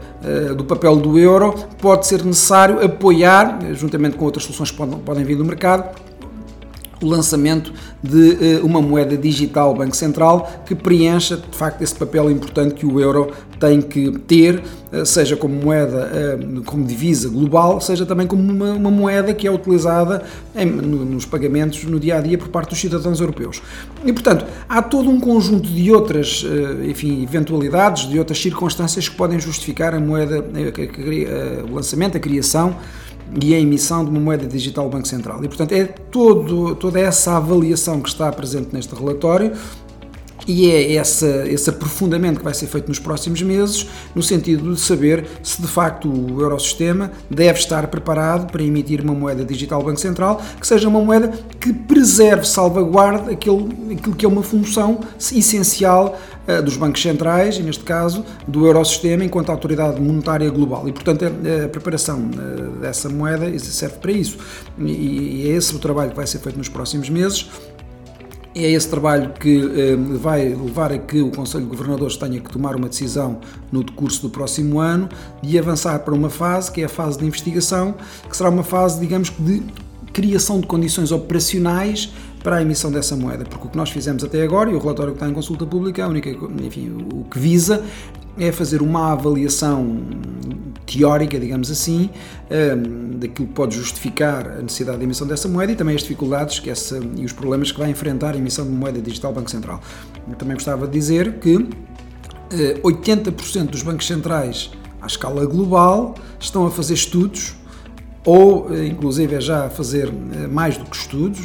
do 0.56 0.64
papel 0.64 0.96
do 0.96 1.18
euro, 1.18 1.54
pode 1.80 2.06
ser 2.06 2.24
necessário 2.24 2.84
apoiar, 2.84 3.58
juntamente 3.72 4.16
com 4.16 4.24
outras 4.24 4.44
soluções 4.44 4.70
que 4.70 4.76
podem, 4.76 4.98
podem 4.98 5.24
vir 5.24 5.36
do 5.36 5.44
mercado, 5.44 5.96
o 7.02 7.08
lançamento 7.08 7.72
de 8.02 8.60
uh, 8.62 8.66
uma 8.66 8.80
moeda 8.80 9.16
digital 9.16 9.74
Banco 9.74 9.96
Central 9.96 10.62
que 10.66 10.74
preencha 10.74 11.36
de 11.36 11.56
facto 11.56 11.82
esse 11.82 11.94
papel 11.94 12.30
importante 12.30 12.74
que 12.74 12.86
o 12.86 13.00
euro 13.00 13.32
tem 13.58 13.80
que 13.80 14.18
ter, 14.20 14.62
uh, 14.92 15.04
seja 15.04 15.36
como 15.36 15.54
moeda, 15.54 16.10
uh, 16.38 16.62
como 16.62 16.84
divisa 16.84 17.28
global, 17.28 17.80
seja 17.80 18.06
também 18.06 18.26
como 18.26 18.42
uma, 18.42 18.72
uma 18.72 18.90
moeda 18.90 19.34
que 19.34 19.46
é 19.46 19.50
utilizada 19.50 20.24
em, 20.54 20.66
no, 20.66 21.04
nos 21.04 21.26
pagamentos 21.26 21.84
no 21.84 21.98
dia 21.98 22.18
a 22.18 22.20
dia 22.20 22.38
por 22.38 22.48
parte 22.48 22.70
dos 22.70 22.80
cidadãos 22.80 23.20
europeus. 23.20 23.62
E 24.04 24.12
portanto, 24.12 24.44
há 24.68 24.82
todo 24.82 25.10
um 25.10 25.20
conjunto 25.20 25.68
de 25.68 25.92
outras 25.92 26.44
enfim, 26.84 27.22
eventualidades, 27.22 28.08
de 28.08 28.18
outras 28.18 28.40
circunstâncias 28.40 29.08
que 29.08 29.16
podem 29.16 29.38
justificar 29.38 29.94
a 29.94 30.00
moeda, 30.00 30.44
o 31.68 31.74
lançamento, 31.74 32.16
a 32.16 32.20
criação 32.20 32.76
e 33.40 33.54
a 33.54 33.58
emissão 33.58 34.04
de 34.04 34.10
uma 34.10 34.20
moeda 34.20 34.46
digital 34.46 34.84
do 34.84 34.90
Banco 34.90 35.08
Central. 35.08 35.42
E, 35.44 35.48
portanto, 35.48 35.72
é 35.72 35.84
todo, 35.84 36.74
toda 36.74 37.00
essa 37.00 37.36
avaliação 37.36 38.00
que 38.00 38.08
está 38.08 38.30
presente 38.32 38.68
neste 38.72 38.94
relatório 38.94 39.52
e 40.46 40.70
é 40.70 40.94
essa, 40.94 41.26
esse 41.48 41.70
aprofundamento 41.70 42.38
que 42.38 42.44
vai 42.44 42.54
ser 42.54 42.66
feito 42.66 42.88
nos 42.88 42.98
próximos 42.98 43.42
meses, 43.42 43.86
no 44.14 44.22
sentido 44.22 44.74
de 44.74 44.80
saber 44.80 45.26
se 45.42 45.60
de 45.60 45.68
facto 45.68 46.08
o 46.08 46.40
Eurosistema 46.40 47.12
deve 47.30 47.58
estar 47.58 47.86
preparado 47.88 48.50
para 48.50 48.62
emitir 48.62 49.00
uma 49.00 49.14
moeda 49.14 49.44
digital 49.44 49.82
Banco 49.82 50.00
Central, 50.00 50.40
que 50.60 50.66
seja 50.66 50.88
uma 50.88 51.00
moeda 51.00 51.32
que 51.60 51.72
preserve, 51.72 52.46
salvaguarde 52.46 53.30
aquilo, 53.30 53.68
aquilo 53.90 54.16
que 54.16 54.24
é 54.24 54.28
uma 54.28 54.42
função 54.42 55.00
essencial 55.18 56.18
uh, 56.46 56.62
dos 56.62 56.76
bancos 56.76 57.02
centrais, 57.02 57.56
e 57.56 57.62
neste 57.62 57.84
caso 57.84 58.24
do 58.46 58.66
Eurosistema, 58.66 59.24
enquanto 59.24 59.50
autoridade 59.50 60.00
monetária 60.00 60.50
global. 60.50 60.88
E 60.88 60.92
portanto 60.92 61.24
a, 61.24 61.68
preparação 61.68 62.18
uh, 62.18 62.80
dessa 62.80 63.08
moeda 63.08 63.58
serve 63.58 63.96
para 63.98 64.12
isso. 64.12 64.38
E 64.78 65.48
é 65.48 65.52
esse 65.52 65.74
o 65.74 65.78
trabalho 65.78 66.10
que 66.10 66.16
vai 66.16 66.26
ser 66.26 66.38
feito 66.38 66.56
nos 66.58 66.68
próximos 66.68 67.08
meses. 67.08 67.48
É 68.54 68.70
esse 68.70 68.88
trabalho 68.88 69.32
que 69.40 69.58
eh, 69.58 69.96
vai 69.96 70.50
levar 70.50 70.92
a 70.92 70.98
que 70.98 71.22
o 71.22 71.30
Conselho 71.30 71.64
de 71.64 71.70
Governadores 71.70 72.16
tenha 72.16 72.38
que 72.38 72.50
tomar 72.50 72.76
uma 72.76 72.88
decisão 72.88 73.40
no 73.70 73.82
decurso 73.82 74.20
do 74.22 74.28
próximo 74.28 74.78
ano 74.78 75.08
de 75.42 75.58
avançar 75.58 75.98
para 76.00 76.12
uma 76.12 76.28
fase, 76.28 76.70
que 76.70 76.82
é 76.82 76.84
a 76.84 76.88
fase 76.88 77.18
de 77.18 77.24
investigação, 77.24 77.94
que 78.28 78.36
será 78.36 78.50
uma 78.50 78.62
fase, 78.62 79.00
digamos, 79.00 79.32
de 79.38 79.62
criação 80.12 80.60
de 80.60 80.66
condições 80.66 81.10
operacionais 81.10 82.12
para 82.42 82.56
a 82.56 82.62
emissão 82.62 82.90
dessa 82.90 83.16
moeda, 83.16 83.44
porque 83.44 83.66
o 83.66 83.70
que 83.70 83.76
nós 83.76 83.90
fizemos 83.90 84.22
até 84.22 84.42
agora, 84.42 84.70
e 84.70 84.74
o 84.74 84.78
relatório 84.78 85.12
que 85.12 85.16
está 85.16 85.28
em 85.28 85.32
consulta 85.32 85.64
pública, 85.64 86.04
a 86.04 86.08
única, 86.08 86.28
enfim, 86.28 86.92
o 87.10 87.24
que 87.24 87.38
visa 87.38 87.82
é 88.38 88.50
fazer 88.50 88.82
uma 88.82 89.12
avaliação 89.12 90.00
teórica, 90.86 91.38
digamos 91.38 91.70
assim, 91.70 92.10
um, 92.50 93.18
daquilo 93.18 93.48
que 93.48 93.54
pode 93.54 93.76
justificar 93.76 94.46
a 94.46 94.62
necessidade 94.62 94.98
da 94.98 95.04
emissão 95.04 95.26
dessa 95.26 95.48
moeda 95.48 95.72
e 95.72 95.76
também 95.76 95.94
as 95.94 96.02
dificuldades 96.02 96.58
que 96.58 96.70
essa, 96.70 97.00
e 97.16 97.24
os 97.24 97.32
problemas 97.32 97.72
que 97.72 97.78
vai 97.78 97.90
enfrentar 97.90 98.34
a 98.34 98.38
emissão 98.38 98.64
de 98.64 98.72
moeda 98.72 99.00
digital 99.00 99.32
Banco 99.32 99.50
Central. 99.50 99.80
Eu 100.28 100.34
também 100.34 100.54
gostava 100.54 100.86
de 100.86 100.92
dizer 100.92 101.38
que 101.38 101.56
uh, 101.56 101.70
80% 102.82 103.66
dos 103.66 103.82
bancos 103.82 104.06
centrais 104.06 104.70
à 105.00 105.06
escala 105.06 105.44
global 105.46 106.14
estão 106.38 106.66
a 106.66 106.70
fazer 106.70 106.94
estudos 106.94 107.54
ou 108.24 108.72
eh, 108.72 108.86
inclusive 108.86 109.34
é 109.34 109.40
já 109.40 109.68
fazer 109.68 110.08
eh, 110.08 110.46
mais 110.46 110.76
do 110.76 110.84
que 110.84 110.96
estudos, 110.96 111.40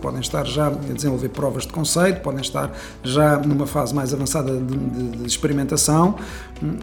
podem 0.00 0.20
estar 0.20 0.44
já 0.44 0.66
a 0.66 0.70
desenvolver 0.70 1.28
provas 1.28 1.64
de 1.64 1.72
conceito, 1.72 2.20
podem 2.20 2.40
estar 2.40 2.72
já 3.02 3.38
numa 3.38 3.66
fase 3.66 3.94
mais 3.94 4.12
avançada 4.12 4.56
de, 4.56 4.76
de, 4.76 5.18
de 5.18 5.26
experimentação 5.26 6.16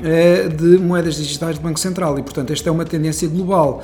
eh, 0.01 0.47
de 0.47 0.77
moedas 0.77 1.15
digitais 1.15 1.57
do 1.57 1.61
Banco 1.61 1.79
Central 1.79 2.17
e, 2.17 2.23
portanto, 2.23 2.53
esta 2.53 2.69
é 2.69 2.71
uma 2.71 2.85
tendência 2.85 3.27
global. 3.27 3.83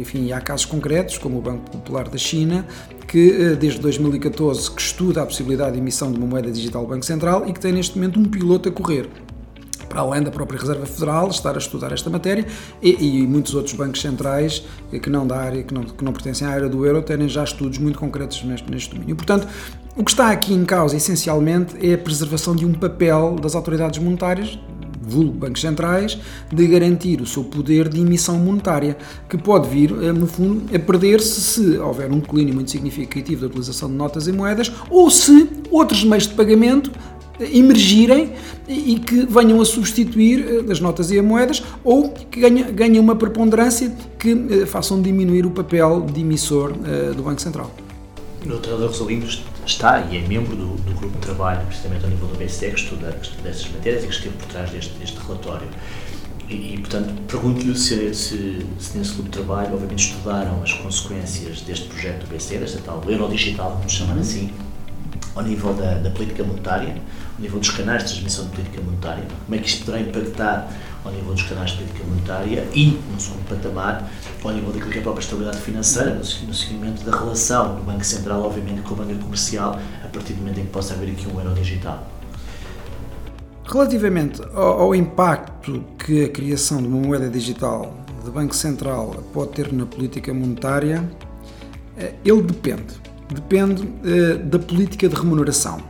Enfim, 0.00 0.32
há 0.32 0.40
casos 0.40 0.64
concretos, 0.64 1.18
como 1.18 1.38
o 1.38 1.42
Banco 1.42 1.70
Popular 1.70 2.08
da 2.08 2.18
China, 2.18 2.66
que 3.06 3.56
desde 3.56 3.80
2014 3.80 4.70
que 4.70 4.80
estuda 4.80 5.22
a 5.22 5.26
possibilidade 5.26 5.72
de 5.72 5.78
emissão 5.78 6.10
de 6.10 6.18
uma 6.18 6.26
moeda 6.26 6.50
digital 6.50 6.82
do 6.82 6.88
Banco 6.88 7.04
Central 7.04 7.46
e 7.46 7.52
que 7.52 7.60
tem 7.60 7.72
neste 7.72 7.96
momento 7.96 8.18
um 8.18 8.24
piloto 8.24 8.68
a 8.68 8.72
correr 8.72 9.08
para 9.88 10.00
além 10.00 10.22
da 10.22 10.30
própria 10.30 10.60
Reserva 10.60 10.86
Federal, 10.86 11.28
estar 11.28 11.54
a 11.54 11.58
estudar 11.58 11.92
esta 11.92 12.10
matéria 12.10 12.46
e, 12.82 13.22
e 13.22 13.26
muitos 13.26 13.54
outros 13.54 13.74
bancos 13.74 14.00
centrais 14.00 14.64
que 15.02 15.10
não 15.10 15.26
da 15.26 15.38
área, 15.38 15.62
que 15.62 15.72
não, 15.72 15.82
que 15.82 16.04
não 16.04 16.12
pertencem 16.12 16.46
à 16.46 16.50
área 16.50 16.68
do 16.68 16.84
euro, 16.84 17.02
terem 17.02 17.28
já 17.28 17.44
estudos 17.44 17.78
muito 17.78 17.98
concretos 17.98 18.42
neste, 18.44 18.70
neste 18.70 18.94
domínio. 18.94 19.16
Portanto, 19.16 19.48
o 19.96 20.04
que 20.04 20.10
está 20.10 20.30
aqui 20.30 20.54
em 20.54 20.64
causa, 20.64 20.96
essencialmente, 20.96 21.74
é 21.84 21.94
a 21.94 21.98
preservação 21.98 22.54
de 22.54 22.64
um 22.64 22.72
papel 22.72 23.34
das 23.34 23.54
autoridades 23.54 23.98
monetárias, 23.98 24.58
vulgo 25.08 25.32
bancos 25.32 25.60
centrais, 25.60 26.18
de 26.52 26.66
garantir 26.66 27.20
o 27.20 27.26
seu 27.26 27.42
poder 27.42 27.88
de 27.88 28.00
emissão 28.00 28.38
monetária, 28.38 28.96
que 29.28 29.36
pode 29.36 29.68
vir, 29.68 29.90
eh, 29.90 30.12
no 30.12 30.26
fundo, 30.26 30.74
a 30.74 30.78
perder-se 30.78 31.40
se 31.40 31.78
houver 31.78 32.12
um 32.12 32.20
declínio 32.20 32.54
muito 32.54 32.70
significativo 32.70 33.40
da 33.40 33.46
utilização 33.48 33.88
de 33.88 33.94
notas 33.96 34.28
e 34.28 34.32
moedas 34.32 34.70
ou 34.90 35.10
se 35.10 35.48
outros 35.70 36.04
meios 36.04 36.26
de 36.26 36.34
pagamento 36.34 36.92
emergirem 37.40 38.32
e 38.66 38.98
que 38.98 39.26
venham 39.26 39.60
a 39.60 39.64
substituir 39.64 40.44
eh, 40.68 40.72
as 40.72 40.80
notas 40.80 41.10
e 41.10 41.18
as 41.18 41.24
moedas 41.24 41.62
ou 41.82 42.10
que 42.10 42.40
ganhem, 42.40 42.98
uma 42.98 43.16
preponderância 43.16 43.92
que 44.18 44.30
eh, 44.50 44.66
façam 44.66 45.00
diminuir 45.00 45.46
o 45.46 45.50
papel 45.50 46.02
de 46.02 46.20
emissor 46.20 46.74
eh, 46.84 47.12
do 47.14 47.22
Banco 47.22 47.40
Central. 47.40 47.70
O 48.44 48.48
Dr. 48.48 48.86
Rosalino 48.86 49.26
está 49.66 50.00
e 50.10 50.16
é 50.16 50.20
membro 50.26 50.54
do, 50.54 50.76
do, 50.76 50.94
grupo 50.94 51.14
de 51.16 51.26
trabalho, 51.26 51.66
precisamente 51.66 52.04
ao 52.04 52.10
nível 52.10 52.28
do 52.28 52.36
BCE, 52.36 52.70
que 52.70 52.80
estuda, 52.80 53.12
que 53.12 53.26
estuda 53.26 53.48
essas 53.48 53.70
matérias 53.70 54.04
e 54.04 54.06
que 54.06 54.14
esteve 54.14 54.36
por 54.36 54.46
trás 54.46 54.70
deste, 54.70 54.92
deste 54.98 55.18
relatório. 55.18 55.68
E, 56.48 56.74
e 56.74 56.78
portanto, 56.78 57.12
pergunto-lhe 57.26 57.76
se, 57.76 58.14
se, 58.14 58.66
se, 58.78 58.98
nesse 58.98 59.12
grupo 59.14 59.24
de 59.24 59.30
trabalho, 59.30 59.74
obviamente, 59.74 60.10
estudaram 60.10 60.62
as 60.62 60.72
consequências 60.72 61.60
deste 61.60 61.88
projeto 61.88 62.26
do 62.26 62.34
BCE, 62.34 62.58
desta 62.58 62.80
tal 62.80 63.02
euro 63.06 63.28
digital, 63.28 63.76
vamos 63.76 63.92
chamar 63.92 64.14
uhum. 64.14 64.20
assim, 64.20 64.50
ao 65.34 65.42
nível 65.42 65.74
da, 65.74 65.94
da 65.94 66.10
política 66.10 66.42
monetária, 66.42 66.96
ao 67.38 67.42
nível 67.42 67.60
dos 67.60 67.70
canais 67.70 68.02
de 68.02 68.08
transmissão 68.10 68.44
de 68.46 68.50
política 68.50 68.82
monetária, 68.82 69.24
como 69.46 69.54
é 69.54 69.58
que 69.58 69.68
isto 69.68 69.84
poderá 69.84 70.00
impactar 70.00 70.68
ao 71.04 71.12
nível 71.12 71.32
dos 71.32 71.42
canais 71.44 71.70
de 71.70 71.76
política 71.76 72.04
monetária 72.04 72.68
e, 72.74 73.00
num 73.10 73.20
segundo 73.20 73.48
patamar, 73.48 74.10
ao 74.42 74.52
nível 74.52 74.72
daquilo 74.72 74.90
que 74.90 74.98
é 74.98 75.00
a 75.00 75.04
própria 75.04 75.22
estabilidade 75.22 75.58
financeira, 75.58 76.14
no 76.14 76.24
seguimento 76.24 77.04
da 77.04 77.16
relação 77.16 77.76
do 77.76 77.82
Banco 77.82 78.04
Central, 78.04 78.42
obviamente, 78.42 78.82
com 78.82 78.94
a 78.94 78.96
banca 78.98 79.14
comercial, 79.14 79.78
a 80.04 80.08
partir 80.08 80.32
do 80.32 80.40
momento 80.40 80.58
em 80.58 80.64
que 80.64 80.70
possa 80.70 80.94
haver 80.94 81.10
aqui 81.12 81.28
um 81.28 81.40
euro 81.40 81.54
digital. 81.54 82.04
Relativamente 83.64 84.42
ao, 84.54 84.80
ao 84.80 84.94
impacto 84.94 85.84
que 85.96 86.24
a 86.24 86.28
criação 86.28 86.82
de 86.82 86.88
uma 86.88 86.98
moeda 86.98 87.28
digital 87.28 87.94
de 88.24 88.30
Banco 88.30 88.54
Central 88.54 89.22
pode 89.32 89.52
ter 89.52 89.72
na 89.72 89.86
política 89.86 90.34
monetária, 90.34 91.08
eh, 91.96 92.14
ele 92.24 92.42
depende. 92.42 92.94
Depende 93.32 93.82
uh, 93.82 94.38
da 94.44 94.58
política 94.58 95.06
de 95.08 95.14
remuneração. 95.14 95.82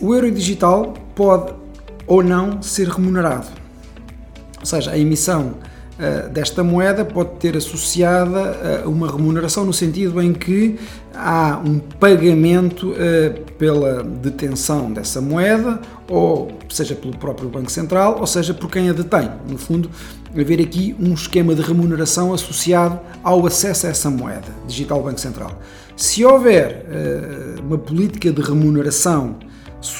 O 0.00 0.14
euro 0.14 0.30
digital 0.30 0.94
pode 1.14 1.52
ou 2.06 2.22
não 2.22 2.60
ser 2.62 2.88
remunerado. 2.88 3.46
Ou 4.60 4.66
seja, 4.66 4.90
a 4.90 4.98
emissão 4.98 5.54
uh, 5.98 6.28
desta 6.30 6.62
moeda 6.62 7.04
pode 7.04 7.36
ter 7.36 7.56
associada 7.56 8.84
uh, 8.84 8.90
uma 8.90 9.10
remuneração 9.10 9.64
no 9.64 9.72
sentido 9.72 10.20
em 10.20 10.32
que 10.32 10.78
há 11.14 11.60
um 11.64 11.78
pagamento 11.78 12.92
uh, 12.92 13.52
pela 13.52 14.02
detenção 14.02 14.92
dessa 14.92 15.20
moeda, 15.20 15.80
ou 16.08 16.52
seja 16.68 16.94
pelo 16.94 17.16
próprio 17.16 17.48
Banco 17.48 17.70
Central, 17.70 18.18
ou 18.20 18.26
seja 18.26 18.52
por 18.52 18.70
quem 18.70 18.90
a 18.90 18.92
detém. 18.92 19.30
No 19.48 19.58
fundo, 19.58 19.90
haver 20.30 20.60
aqui 20.60 20.94
um 20.98 21.14
esquema 21.14 21.54
de 21.54 21.62
remuneração 21.62 22.34
associado 22.34 22.98
ao 23.22 23.46
acesso 23.46 23.86
a 23.86 23.90
essa 23.90 24.10
moeda, 24.10 24.48
digital 24.66 25.02
Banco 25.02 25.20
Central. 25.20 25.58
Se 25.96 26.24
houver 26.24 26.84
uma 27.62 27.78
política 27.78 28.32
de 28.32 28.42
remuneração 28.42 29.36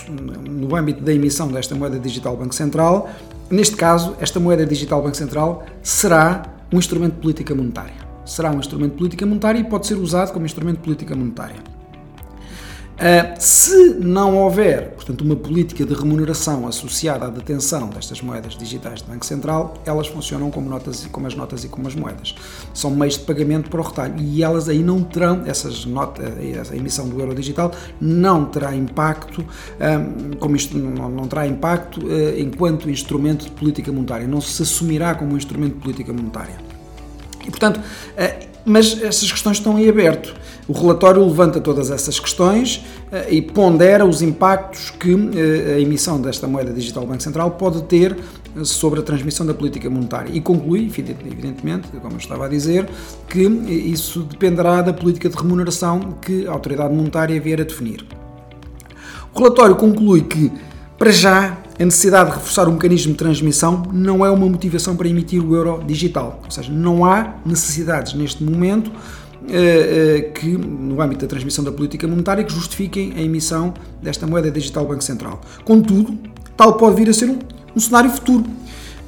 no 0.09 0.75
âmbito 0.76 1.03
da 1.03 1.12
emissão 1.12 1.49
desta 1.49 1.75
moeda 1.75 1.99
digital 1.99 2.37
Banco 2.37 2.55
Central, 2.55 3.11
neste 3.50 3.76
caso, 3.76 4.17
esta 4.21 4.38
moeda 4.38 4.64
digital 4.64 5.03
Banco 5.03 5.17
Central 5.17 5.64
será 5.83 6.43
um 6.73 6.79
instrumento 6.79 7.14
de 7.14 7.21
política 7.21 7.55
monetária. 7.55 8.05
Será 8.25 8.50
um 8.50 8.59
instrumento 8.59 8.93
de 8.93 8.99
política 8.99 9.26
monetária 9.26 9.59
e 9.59 9.64
pode 9.64 9.87
ser 9.87 9.95
usado 9.95 10.33
como 10.33 10.47
instrumento 10.47 10.76
de 10.79 10.83
política 10.85 11.14
monetária. 11.14 11.74
Uh, 12.95 13.35
se 13.41 13.95
não 13.95 14.37
houver, 14.37 14.91
portanto, 14.91 15.23
uma 15.23 15.35
política 15.35 15.85
de 15.85 15.93
remuneração 15.93 16.67
associada 16.69 17.27
à 17.27 17.29
detenção 17.29 17.89
destas 17.89 18.21
moedas 18.21 18.57
digitais 18.57 19.03
do 19.03 19.11
Banco 19.11 19.27
Central, 19.27 19.75
elas 19.85 20.07
funcionam 20.07 20.49
como, 20.49 20.71
notas, 20.71 21.05
como 21.11 21.27
as 21.27 21.35
notas 21.35 21.65
e 21.65 21.69
como 21.69 21.89
as 21.89 21.95
moedas. 21.97 22.37
São 22.73 22.93
meios 22.93 23.19
de 23.19 23.25
pagamento 23.25 23.69
para 23.69 23.81
o 23.81 23.85
retalho 23.85 24.15
e 24.21 24.45
elas 24.45 24.69
aí 24.69 24.81
não 24.81 25.03
terão, 25.03 25.43
essas 25.45 25.85
notas, 25.85 26.25
a 26.71 26.77
emissão 26.77 27.09
do 27.09 27.19
euro 27.19 27.35
digital 27.35 27.73
não 28.01 28.45
terá 28.45 28.75
impacto, 28.77 29.45
um, 29.45 30.37
como 30.37 30.55
isto 30.55 30.79
não, 30.79 31.09
não 31.09 31.27
terá 31.27 31.49
impacto 31.49 32.01
uh, 32.01 32.39
enquanto 32.39 32.89
instrumento 32.89 33.47
de 33.47 33.51
política 33.51 33.91
monetária, 33.91 34.29
não 34.29 34.41
se 34.41 34.63
assumirá 34.63 35.17
como 35.17 35.35
um 35.35 35.37
instrumento 35.37 35.75
de 35.75 35.81
política 35.81 36.13
monetária. 36.13 36.74
E, 37.47 37.51
portanto, 37.51 37.79
uh, 37.79 38.55
mas 38.65 39.01
essas 39.03 39.31
questões 39.31 39.59
estão 39.59 39.79
em 39.79 39.89
aberto. 39.89 40.35
O 40.67 40.73
relatório 40.73 41.23
levanta 41.23 41.61
todas 41.61 41.91
essas 41.91 42.19
questões 42.19 42.83
eh, 43.13 43.35
e 43.35 43.43
pondera 43.43 44.07
os 44.07 44.23
impactos 44.23 44.91
que 44.91 45.13
eh, 45.13 45.75
a 45.75 45.81
emissão 45.81 46.19
desta 46.19 46.49
moeda 46.49 46.73
digital 46.73 47.07
Banco 47.07 47.23
Central 47.23 47.51
pode 47.51 47.83
ter 47.83 48.17
eh, 48.57 48.65
sobre 48.65 49.01
a 49.01 49.03
transmissão 49.03 49.45
da 49.45 49.53
política 49.53 49.91
monetária 49.91 50.31
e 50.33 50.41
conclui, 50.41 50.87
evidentemente, 50.87 51.89
como 52.01 52.15
eu 52.15 52.19
estava 52.19 52.47
a 52.47 52.49
dizer, 52.49 52.89
que 53.29 53.43
isso 53.43 54.21
dependerá 54.21 54.81
da 54.81 54.95
política 54.95 55.29
de 55.29 55.37
remuneração 55.37 56.17
que 56.23 56.47
a 56.47 56.53
autoridade 56.53 56.95
monetária 56.95 57.39
vier 57.39 57.61
a 57.61 57.65
definir. 57.65 58.07
O 59.35 59.39
relatório 59.39 59.77
conclui 59.77 60.23
que, 60.23 60.51
para 60.99 61.11
já, 61.11 61.59
a 61.79 61.85
necessidade 61.85 62.31
de 62.31 62.37
reforçar 62.37 62.69
o 62.69 62.73
mecanismo 62.73 63.13
de 63.13 63.19
transmissão 63.19 63.83
não 63.93 64.25
é 64.25 64.31
uma 64.31 64.47
motivação 64.47 64.95
para 64.95 65.09
emitir 65.09 65.45
o 65.45 65.55
euro 65.55 65.83
digital. 65.85 66.41
Ou 66.45 66.51
seja, 66.51 66.73
não 66.73 67.05
há 67.05 67.35
necessidades 67.45 68.15
neste 68.15 68.45
momento 68.45 68.93
eh, 69.49 70.19
eh, 70.19 70.21
que, 70.33 70.47
no 70.47 71.01
âmbito 71.03 71.23
da 71.23 71.29
transmissão 71.29 71.65
da 71.65 71.73
política 71.73 72.07
monetária, 72.07 72.45
que 72.45 72.53
justifiquem 72.53 73.13
a 73.17 73.21
emissão 73.21 73.75
desta 74.01 74.27
moeda 74.27 74.51
digital 74.51 74.87
Banco 74.87 75.03
Central. 75.03 75.41
Contudo, 75.65 76.17
tal 76.57 76.75
pode 76.75 76.97
vir 76.97 77.11
a 77.11 77.13
ser 77.13 77.29
um, 77.29 77.39
um 77.75 77.81
cenário 77.81 78.11
futuro. 78.11 78.45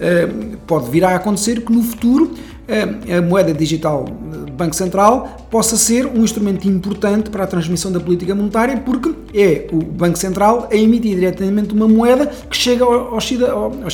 Eh, 0.01 0.29
pode 0.67 0.91
vir 0.91 1.05
a 1.05 1.15
acontecer 1.15 1.65
que 1.65 1.73
no 1.73 1.83
futuro 1.83 2.35
a 2.69 3.23
moeda 3.23 3.53
digital 3.55 4.05
do 4.05 4.53
Banco 4.53 4.75
Central 4.75 5.47
possa 5.51 5.77
ser 5.77 6.07
um 6.07 6.25
instrumento 6.25 6.67
importante 6.69 7.31
para 7.31 7.45
a 7.45 7.47
transmissão 7.47 7.93
da 7.93 8.01
política 8.01 8.35
monetária, 8.35 8.77
porque 8.79 9.15
é 9.35 9.67
o 9.73 9.77
Banco 9.77 10.19
Central 10.19 10.69
a 10.71 10.75
emitir 10.75 11.15
diretamente 11.15 11.73
uma 11.73 11.87
moeda 11.87 12.27
que 12.27 12.57
chega 12.57 12.85
aos 12.85 13.25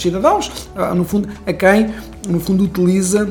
cidadãos, 0.01 0.51
no 0.97 1.05
fundo, 1.05 1.29
a 1.47 1.53
quem 1.53 1.91
no 2.29 2.41
fundo 2.41 2.65
utiliza 2.65 3.29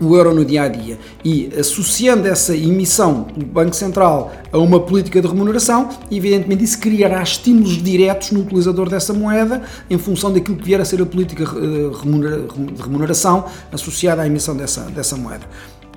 o 0.00 0.16
euro 0.16 0.34
no 0.34 0.44
dia 0.44 0.62
a 0.62 0.68
dia 0.68 0.98
e 1.24 1.50
associando 1.58 2.26
essa 2.28 2.56
emissão 2.56 3.26
do 3.36 3.44
Banco 3.44 3.74
Central 3.74 4.32
a 4.52 4.58
uma 4.58 4.80
política 4.80 5.20
de 5.20 5.26
remuneração, 5.26 5.88
evidentemente 6.10 6.64
isso 6.64 6.78
criará 6.78 7.22
estímulos 7.22 7.82
diretos 7.82 8.30
no 8.30 8.40
utilizador 8.40 8.88
dessa 8.88 9.12
moeda 9.12 9.62
em 9.90 9.98
função 9.98 10.32
daquilo 10.32 10.56
que 10.56 10.64
vier 10.64 10.80
a 10.80 10.84
ser 10.84 11.02
a 11.02 11.06
política 11.06 11.44
eh, 11.44 12.74
de 12.74 12.82
remuneração 12.82 13.44
associada 13.72 14.22
à 14.22 14.26
emissão 14.26 14.56
dessa, 14.56 14.82
dessa 14.82 15.16
moeda. 15.16 15.46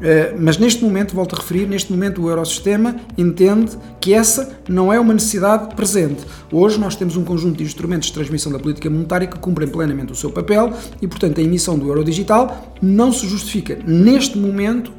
Eh, 0.01 0.33
mas 0.37 0.57
neste 0.57 0.83
momento, 0.83 1.13
volto 1.13 1.35
a 1.35 1.39
referir, 1.39 1.67
neste 1.67 1.91
momento 1.91 2.23
o 2.23 2.29
Eurosistema 2.29 2.95
entende 3.17 3.77
que 3.99 4.13
essa 4.13 4.57
não 4.67 4.91
é 4.91 4.99
uma 4.99 5.13
necessidade 5.13 5.75
presente. 5.75 6.23
Hoje 6.51 6.79
nós 6.79 6.95
temos 6.95 7.15
um 7.15 7.23
conjunto 7.23 7.57
de 7.57 7.63
instrumentos 7.63 8.07
de 8.07 8.13
transmissão 8.13 8.51
da 8.51 8.57
política 8.57 8.89
monetária 8.89 9.27
que 9.27 9.37
cumprem 9.37 9.67
plenamente 9.67 10.11
o 10.11 10.15
seu 10.15 10.31
papel 10.31 10.73
e, 11.01 11.07
portanto, 11.07 11.39
a 11.39 11.43
emissão 11.43 11.77
do 11.77 11.87
euro 11.87 12.03
digital 12.03 12.73
não 12.81 13.13
se 13.13 13.27
justifica 13.27 13.77
neste 13.85 14.37
momento 14.37 14.91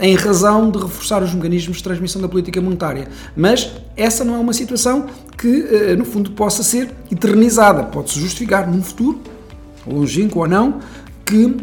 em 0.00 0.16
razão 0.16 0.68
de 0.68 0.78
reforçar 0.80 1.22
os 1.22 1.32
mecanismos 1.32 1.76
de 1.76 1.84
transmissão 1.84 2.20
da 2.20 2.28
política 2.28 2.60
monetária. 2.60 3.06
Mas 3.36 3.70
essa 3.96 4.24
não 4.24 4.34
é 4.34 4.38
uma 4.38 4.52
situação 4.52 5.06
que, 5.36 5.94
no 5.96 6.04
fundo, 6.04 6.32
possa 6.32 6.64
ser 6.64 6.90
eternizada. 7.10 7.84
Pode-se 7.84 8.18
justificar 8.18 8.68
num 8.68 8.82
futuro, 8.82 9.20
longínquo 9.86 10.40
ou 10.40 10.48
não, 10.48 10.80
que 11.28 11.56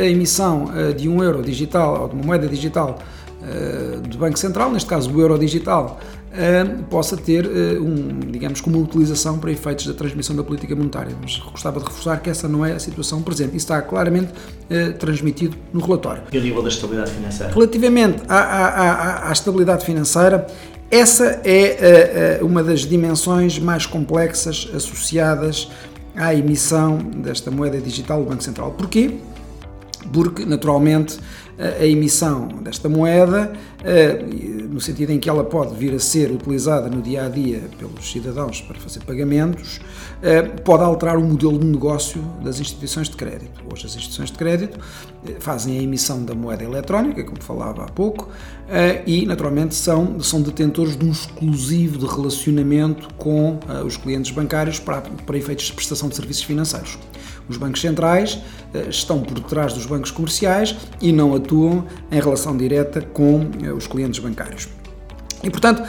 a 0.00 0.06
emissão 0.06 0.70
de 0.96 1.08
um 1.08 1.22
euro 1.22 1.42
digital 1.42 2.02
ou 2.02 2.08
de 2.08 2.14
uma 2.14 2.24
moeda 2.24 2.48
digital 2.48 2.98
do 4.08 4.16
Banco 4.16 4.38
Central, 4.38 4.72
neste 4.72 4.88
caso 4.88 5.14
o 5.14 5.20
euro 5.20 5.38
digital, 5.38 6.00
possa 6.88 7.14
ter, 7.14 7.46
um, 7.46 8.18
digamos, 8.30 8.62
como 8.62 8.80
utilização 8.82 9.38
para 9.38 9.52
efeitos 9.52 9.86
da 9.86 9.92
transmissão 9.92 10.34
da 10.34 10.42
política 10.42 10.74
monetária. 10.74 11.14
Mas 11.20 11.36
gostava 11.38 11.78
de 11.78 11.84
reforçar 11.84 12.16
que 12.22 12.30
essa 12.30 12.48
não 12.48 12.64
é 12.64 12.72
a 12.72 12.78
situação 12.78 13.20
presente. 13.20 13.50
Isso 13.50 13.66
está 13.66 13.82
claramente 13.82 14.32
transmitido 14.98 15.54
no 15.70 15.80
relatório. 15.80 16.22
E 16.32 16.38
o 16.38 16.40
nível 16.40 16.62
da 16.62 16.70
estabilidade 16.70 17.10
financeira? 17.10 17.52
Relativamente 17.52 18.22
à, 18.26 18.38
à, 18.38 18.66
à, 18.66 19.28
à 19.28 19.32
estabilidade 19.32 19.84
financeira, 19.84 20.46
essa 20.90 21.42
é 21.44 22.40
uma 22.40 22.62
das 22.62 22.80
dimensões 22.80 23.58
mais 23.58 23.84
complexas 23.84 24.68
associadas 24.74 25.70
à 26.16 26.34
emissão 26.34 26.98
desta 26.98 27.50
moeda 27.50 27.80
digital 27.80 28.22
do 28.22 28.28
Banco 28.28 28.42
Central. 28.42 28.72
Porquê? 28.72 29.18
Porque, 30.12 30.44
naturalmente, 30.44 31.18
a 31.58 31.84
emissão 31.84 32.48
desta 32.48 32.88
moeda, 32.88 33.52
eh, 33.84 34.24
no 34.68 34.80
sentido 34.80 35.10
em 35.10 35.20
que 35.20 35.28
ela 35.28 35.44
pode 35.44 35.74
vir 35.76 35.94
a 35.94 36.00
ser 36.00 36.30
utilizada 36.30 36.88
no 36.88 37.00
dia 37.00 37.26
a 37.26 37.28
dia 37.28 37.62
pelos 37.78 38.10
cidadãos 38.10 38.60
para 38.60 38.78
fazer 38.78 39.00
pagamentos, 39.04 39.80
eh, 40.22 40.42
pode 40.42 40.82
alterar 40.82 41.16
o 41.16 41.22
modelo 41.22 41.58
de 41.58 41.66
negócio 41.66 42.20
das 42.42 42.58
instituições 42.58 43.08
de 43.08 43.16
crédito. 43.16 43.62
Hoje, 43.72 43.86
as 43.86 43.94
instituições 43.94 44.32
de 44.32 44.38
crédito 44.38 44.78
eh, 45.26 45.36
fazem 45.38 45.78
a 45.78 45.82
emissão 45.82 46.24
da 46.24 46.34
moeda 46.34 46.64
eletrónica, 46.64 47.22
como 47.22 47.40
falava 47.42 47.84
há 47.84 47.86
pouco, 47.86 48.28
e, 49.06 49.26
naturalmente, 49.26 49.74
são, 49.74 50.18
são 50.20 50.40
detentores 50.40 50.96
de 50.96 51.04
um 51.04 51.10
exclusivo 51.10 51.98
de 51.98 52.06
relacionamento 52.06 53.08
com 53.14 53.58
os 53.84 53.98
clientes 53.98 54.30
bancários 54.30 54.80
para, 54.80 55.02
para 55.02 55.36
efeitos 55.36 55.66
de 55.66 55.74
prestação 55.74 56.08
de 56.08 56.16
serviços 56.16 56.44
financeiros. 56.44 56.98
Os 57.48 57.56
bancos 57.56 57.80
centrais 57.80 58.40
eh, 58.72 58.86
estão 58.88 59.20
por 59.20 59.34
detrás 59.34 59.72
dos 59.72 59.86
bancos 59.86 60.10
comerciais 60.10 60.76
e 61.00 61.12
não 61.12 61.34
atuam 61.34 61.84
em 62.10 62.20
relação 62.20 62.56
direta 62.56 63.00
com 63.00 63.46
eh, 63.62 63.72
os 63.72 63.86
clientes 63.86 64.18
bancários. 64.18 64.68
E, 65.42 65.50
portanto, 65.50 65.82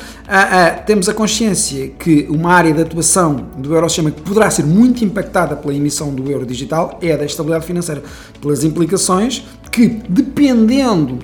temos 0.85 1.07
a 1.07 1.13
consciência 1.13 1.87
que 1.97 2.27
uma 2.29 2.51
área 2.51 2.73
de 2.73 2.81
atuação 2.81 3.35
do 3.57 3.73
Eurosistema 3.73 4.11
que 4.11 4.21
poderá 4.21 4.49
ser 4.49 4.65
muito 4.65 5.05
impactada 5.05 5.55
pela 5.55 5.73
emissão 5.73 6.13
do 6.13 6.29
euro 6.29 6.45
digital 6.45 6.99
é 7.01 7.13
a 7.13 7.17
da 7.17 7.23
estabilidade 7.23 7.65
financeira, 7.65 8.03
pelas 8.41 8.65
implicações 8.65 9.45
que, 9.71 9.87
dependendo 10.09 11.19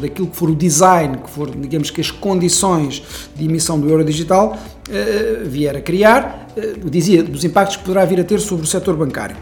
daquilo 0.00 0.26
que 0.26 0.36
for 0.36 0.50
o 0.50 0.56
design, 0.56 1.18
que 1.18 1.30
for, 1.30 1.48
digamos 1.52 1.88
que 1.90 2.00
as 2.00 2.10
condições 2.10 3.00
de 3.36 3.44
emissão 3.44 3.78
do 3.78 3.88
euro 3.88 4.02
digital, 4.02 4.58
eh, 4.90 5.42
vier 5.44 5.76
a 5.76 5.80
criar, 5.80 6.48
dizia, 6.84 7.22
dos 7.22 7.44
impactos 7.44 7.76
que 7.76 7.84
poderá 7.84 8.04
vir 8.04 8.18
a 8.18 8.24
ter 8.24 8.40
sobre 8.40 8.64
o 8.64 8.66
setor 8.66 8.96
bancário. 8.96 9.36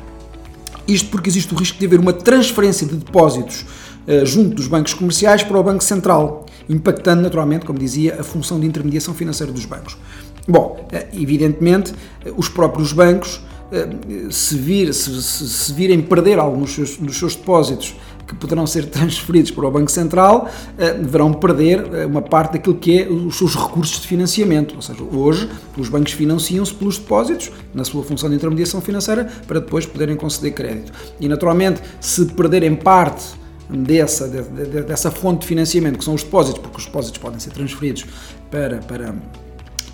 Isto 0.86 1.10
porque 1.10 1.28
existe 1.28 1.52
o 1.52 1.56
risco 1.56 1.78
de 1.78 1.86
haver 1.86 1.98
uma 1.98 2.12
transferência 2.12 2.86
de 2.86 2.94
depósitos 2.94 3.62
uh, 4.06 4.24
junto 4.24 4.54
dos 4.54 4.68
bancos 4.68 4.94
comerciais 4.94 5.42
para 5.42 5.58
o 5.58 5.62
Banco 5.62 5.82
Central, 5.82 6.46
impactando 6.68 7.22
naturalmente, 7.22 7.66
como 7.66 7.78
dizia, 7.78 8.20
a 8.20 8.22
função 8.22 8.60
de 8.60 8.66
intermediação 8.66 9.14
financeira 9.14 9.52
dos 9.52 9.64
bancos. 9.64 9.96
Bom, 10.46 10.88
uh, 10.92 11.20
evidentemente, 11.20 11.92
uh, 11.92 12.34
os 12.36 12.48
próprios 12.48 12.92
bancos, 12.92 13.40
se, 14.30 14.56
vir, 14.56 14.94
se, 14.94 15.20
se, 15.20 15.48
se 15.48 15.72
virem 15.72 16.00
perder 16.00 16.38
alguns 16.38 16.76
dos 16.76 16.88
seus, 16.88 16.96
dos 16.98 17.18
seus 17.18 17.34
depósitos 17.34 17.96
que 18.26 18.34
poderão 18.34 18.66
ser 18.66 18.86
transferidos 18.86 19.50
para 19.50 19.66
o 19.66 19.70
Banco 19.70 19.90
Central, 19.90 20.48
eh, 20.78 20.94
deverão 20.94 21.32
perder 21.32 21.86
eh, 21.94 22.06
uma 22.06 22.22
parte 22.22 22.54
daquilo 22.54 22.74
que 22.76 23.02
é 23.02 23.08
os 23.08 23.36
seus 23.36 23.54
recursos 23.54 24.00
de 24.00 24.06
financiamento. 24.06 24.74
Ou 24.74 24.82
seja, 24.82 25.02
hoje 25.02 25.48
os 25.76 25.88
bancos 25.88 26.12
financiam-se 26.12 26.74
pelos 26.74 26.98
depósitos, 26.98 27.50
na 27.72 27.84
sua 27.84 28.02
função 28.02 28.28
de 28.28 28.36
intermediação 28.36 28.80
financeira, 28.80 29.30
para 29.46 29.60
depois 29.60 29.86
poderem 29.86 30.16
conceder 30.16 30.52
crédito. 30.52 30.92
E 31.20 31.28
naturalmente, 31.28 31.80
se 32.00 32.24
perderem 32.26 32.74
parte 32.74 33.24
dessa, 33.68 34.28
dessa 34.28 35.10
fonte 35.10 35.40
de 35.40 35.46
financiamento, 35.46 35.98
que 35.98 36.04
são 36.04 36.14
os 36.14 36.22
depósitos, 36.22 36.60
porque 36.60 36.78
os 36.78 36.84
depósitos 36.84 37.18
podem 37.18 37.38
ser 37.38 37.50
transferidos 37.50 38.04
para, 38.50 38.78
para 38.78 39.14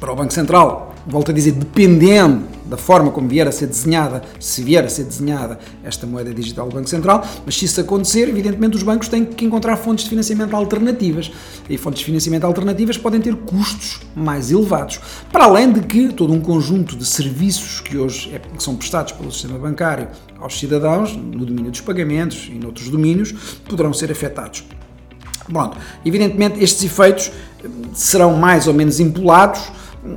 para 0.02 0.12
o 0.12 0.16
Banco 0.16 0.32
Central, 0.32 0.96
volto 1.06 1.30
a 1.30 1.34
dizer, 1.34 1.52
dependendo 1.52 2.42
da 2.66 2.76
forma 2.76 3.12
como 3.12 3.28
vier 3.28 3.46
a 3.46 3.52
ser 3.52 3.68
desenhada, 3.68 4.24
se 4.40 4.60
vier 4.60 4.84
a 4.84 4.88
ser 4.88 5.04
desenhada 5.04 5.60
esta 5.84 6.08
moeda 6.08 6.34
digital 6.34 6.68
do 6.68 6.74
Banco 6.74 6.88
Central, 6.88 7.24
mas 7.46 7.56
se 7.56 7.66
isso 7.66 7.80
acontecer, 7.80 8.28
evidentemente 8.28 8.76
os 8.76 8.82
bancos 8.82 9.06
têm 9.06 9.24
que 9.24 9.44
encontrar 9.44 9.76
fontes 9.76 10.02
de 10.02 10.10
financiamento 10.10 10.56
alternativas. 10.56 11.30
E 11.70 11.78
fontes 11.78 12.00
de 12.00 12.06
financiamento 12.06 12.42
alternativas 12.42 12.98
podem 12.98 13.20
ter 13.20 13.36
custos 13.36 14.00
mais 14.12 14.50
elevados. 14.50 14.98
Para 15.30 15.44
além 15.44 15.72
de 15.72 15.82
que 15.82 16.08
todo 16.12 16.32
um 16.32 16.40
conjunto 16.40 16.96
de 16.96 17.06
serviços 17.06 17.78
que 17.78 17.96
hoje 17.96 18.34
é, 18.34 18.40
que 18.40 18.60
são 18.60 18.74
prestados 18.74 19.12
pelo 19.12 19.30
sistema 19.30 19.56
bancário 19.56 20.08
aos 20.40 20.58
cidadãos, 20.58 21.14
no 21.14 21.46
domínio 21.46 21.70
dos 21.70 21.80
pagamentos 21.80 22.50
e 22.50 22.58
noutros 22.58 22.88
domínios, 22.88 23.30
poderão 23.68 23.92
ser 23.92 24.10
afetados. 24.10 24.64
Pronto, 25.44 25.76
evidentemente 26.04 26.62
estes 26.62 26.82
efeitos 26.82 27.30
serão 27.94 28.36
mais 28.36 28.66
ou 28.66 28.74
menos 28.74 28.98
impulados 28.98 29.70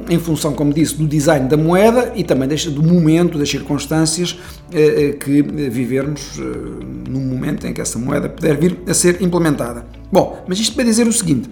em 0.09 0.17
função, 0.17 0.53
como 0.53 0.73
disse, 0.73 0.95
do 0.95 1.07
design 1.07 1.47
da 1.47 1.55
moeda 1.55 2.11
e 2.15 2.23
também 2.23 2.47
do 2.47 2.81
momento, 2.81 3.37
das 3.37 3.49
circunstâncias 3.49 4.39
eh, 4.71 5.09
eh, 5.09 5.11
que 5.13 5.41
vivermos 5.41 6.39
eh, 6.39 7.09
no 7.09 7.19
momento 7.19 7.67
em 7.67 7.73
que 7.73 7.81
essa 7.81 7.99
moeda 7.99 8.27
puder 8.27 8.57
vir 8.57 8.79
a 8.87 8.93
ser 8.93 9.21
implementada. 9.21 9.85
Bom, 10.11 10.43
mas 10.47 10.59
isto 10.59 10.75
para 10.75 10.83
dizer 10.83 11.07
o 11.07 11.13
seguinte: 11.13 11.49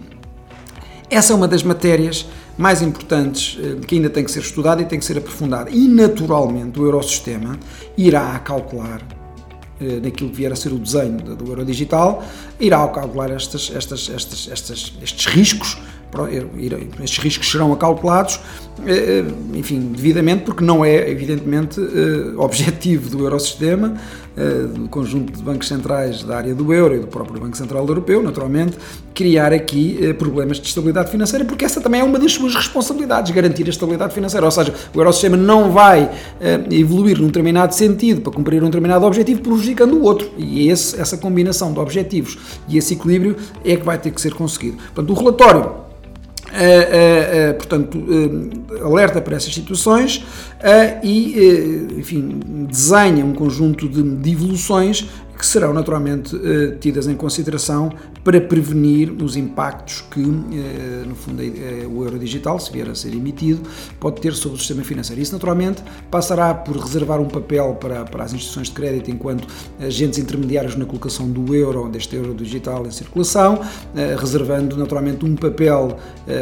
essa 1.10 1.34
é 1.34 1.36
uma 1.36 1.48
das 1.48 1.62
matérias 1.62 2.26
mais 2.58 2.82
importantes 2.82 3.58
que 3.88 3.96
ainda 3.96 4.10
tem 4.10 4.24
que 4.24 4.32
ser 4.32 4.42
estudada 4.42 4.82
e 4.82 4.86
tem 4.86 5.00
que 5.00 5.06
ser 5.06 5.18
aprofundada. 5.18 5.70
E, 5.72 5.88
naturalmente, 5.88 6.80
o 6.80 6.86
Eurosistema 6.86 7.60
irá 7.98 8.38
calcular 8.40 9.02
naquilo 10.02 10.30
que 10.30 10.38
vier 10.38 10.52
a 10.52 10.56
ser 10.56 10.72
o 10.72 10.78
desenho 10.78 11.18
do 11.18 11.50
euro 11.50 11.66
digital, 11.66 12.24
irá 12.60 12.88
calcular 12.88 13.32
estas, 13.32 13.72
estas, 13.76 14.08
estas, 14.10 14.94
estes 15.02 15.26
riscos 15.26 15.78
estes 17.04 17.24
riscos 17.24 17.50
serão 17.50 17.74
acalculados, 17.74 18.40
eh, 18.86 19.24
eh, 19.24 19.58
enfim, 19.58 19.92
devidamente, 19.96 20.44
porque 20.44 20.64
não 20.64 20.84
é, 20.84 21.10
evidentemente, 21.10 21.80
eh, 21.80 22.34
objetivo 22.38 23.10
do 23.10 23.24
Eurosistema, 23.24 23.94
do 24.74 24.90
conjunto 24.90 25.32
de 25.32 25.44
bancos 25.44 25.68
centrais 25.68 26.24
da 26.24 26.38
área 26.38 26.56
do 26.56 26.74
euro 26.74 26.96
e 26.96 27.00
do 27.02 27.06
próprio 27.06 27.40
Banco 27.40 27.56
Central 27.56 27.86
Europeu, 27.86 28.24
naturalmente, 28.24 28.76
criar 29.14 29.54
aqui 29.54 30.12
problemas 30.18 30.60
de 30.60 30.68
estabilidade 30.68 31.12
financeira, 31.12 31.46
porque 31.46 31.64
essa 31.64 31.80
também 31.80 32.02
é 32.02 32.04
uma 32.04 32.18
das 32.18 32.32
suas 32.32 32.56
responsabilidades, 32.56 33.32
garantir 33.32 33.68
a 33.68 33.70
estabilidade 33.70 34.12
financeira. 34.12 34.44
Ou 34.44 34.52
seja, 34.52 34.74
o 34.92 35.00
Eurosistema 35.00 35.38
não 35.38 35.72
vai 35.72 36.10
evoluir 36.72 37.20
num 37.20 37.28
determinado 37.28 37.76
sentido 37.76 38.22
para 38.22 38.34
cumprir 38.34 38.64
um 38.64 38.66
determinado 38.66 39.06
objetivo, 39.06 39.40
prejudicando 39.40 39.94
o 39.94 40.02
outro. 40.02 40.32
E 40.36 40.68
esse, 40.68 41.00
essa 41.00 41.16
combinação 41.16 41.72
de 41.72 41.78
objetivos 41.78 42.36
e 42.68 42.76
esse 42.76 42.96
equilíbrio 42.96 43.36
é 43.64 43.76
que 43.78 43.86
vai 43.86 44.00
ter 44.00 44.10
que 44.10 44.20
ser 44.20 44.34
conseguido. 44.34 44.78
Portanto, 44.96 45.12
o 45.12 45.14
relatório 45.14 45.83
portanto, 47.58 48.04
alerta 48.84 49.20
para 49.20 49.36
essas 49.36 49.54
situações 49.54 50.24
e, 51.04 51.88
enfim, 51.98 52.40
desenha 52.70 53.26
um 53.26 53.34
conjunto 53.34 53.90
de, 53.90 54.02
de 54.02 54.32
evoluções 54.32 55.10
que 55.38 55.46
serão 55.46 55.74
naturalmente 55.74 56.36
eh, 56.36 56.78
tidas 56.80 57.08
em 57.08 57.16
consideração 57.16 57.92
para 58.24 58.40
prevenir 58.40 59.12
os 59.22 59.36
impactos 59.36 60.02
que, 60.10 60.22
eh, 60.22 61.04
no 61.06 61.16
fundo, 61.16 61.42
eh, 61.42 61.86
o 61.86 62.04
euro 62.04 62.18
digital, 62.20 62.60
se 62.60 62.72
vier 62.72 62.90
a 62.90 62.96
ser 62.96 63.14
emitido, 63.14 63.62
pode 64.00 64.22
ter 64.22 64.34
sobre 64.34 64.58
o 64.58 64.60
sistema 64.60 64.84
financeiro. 64.84 65.22
Isso, 65.22 65.34
naturalmente, 65.34 65.84
passará 66.10 66.54
por 66.54 66.78
reservar 66.78 67.20
um 67.20 67.28
papel 67.28 67.76
para, 67.80 68.06
para 68.06 68.24
as 68.24 68.34
instituições 68.34 68.68
de 68.68 68.74
crédito 68.74 69.12
enquanto 69.12 69.48
agentes 69.80 70.20
intermediários 70.20 70.76
na 70.76 70.86
colocação 70.86 71.28
do 71.30 71.54
euro, 71.54 71.90
deste 71.90 72.16
euro 72.16 72.34
digital 72.34 72.86
em 72.86 72.92
circulação, 72.92 73.60
reservando, 74.20 74.78
naturalmente, 74.78 75.26
um 75.26 75.36
papel 75.36 75.98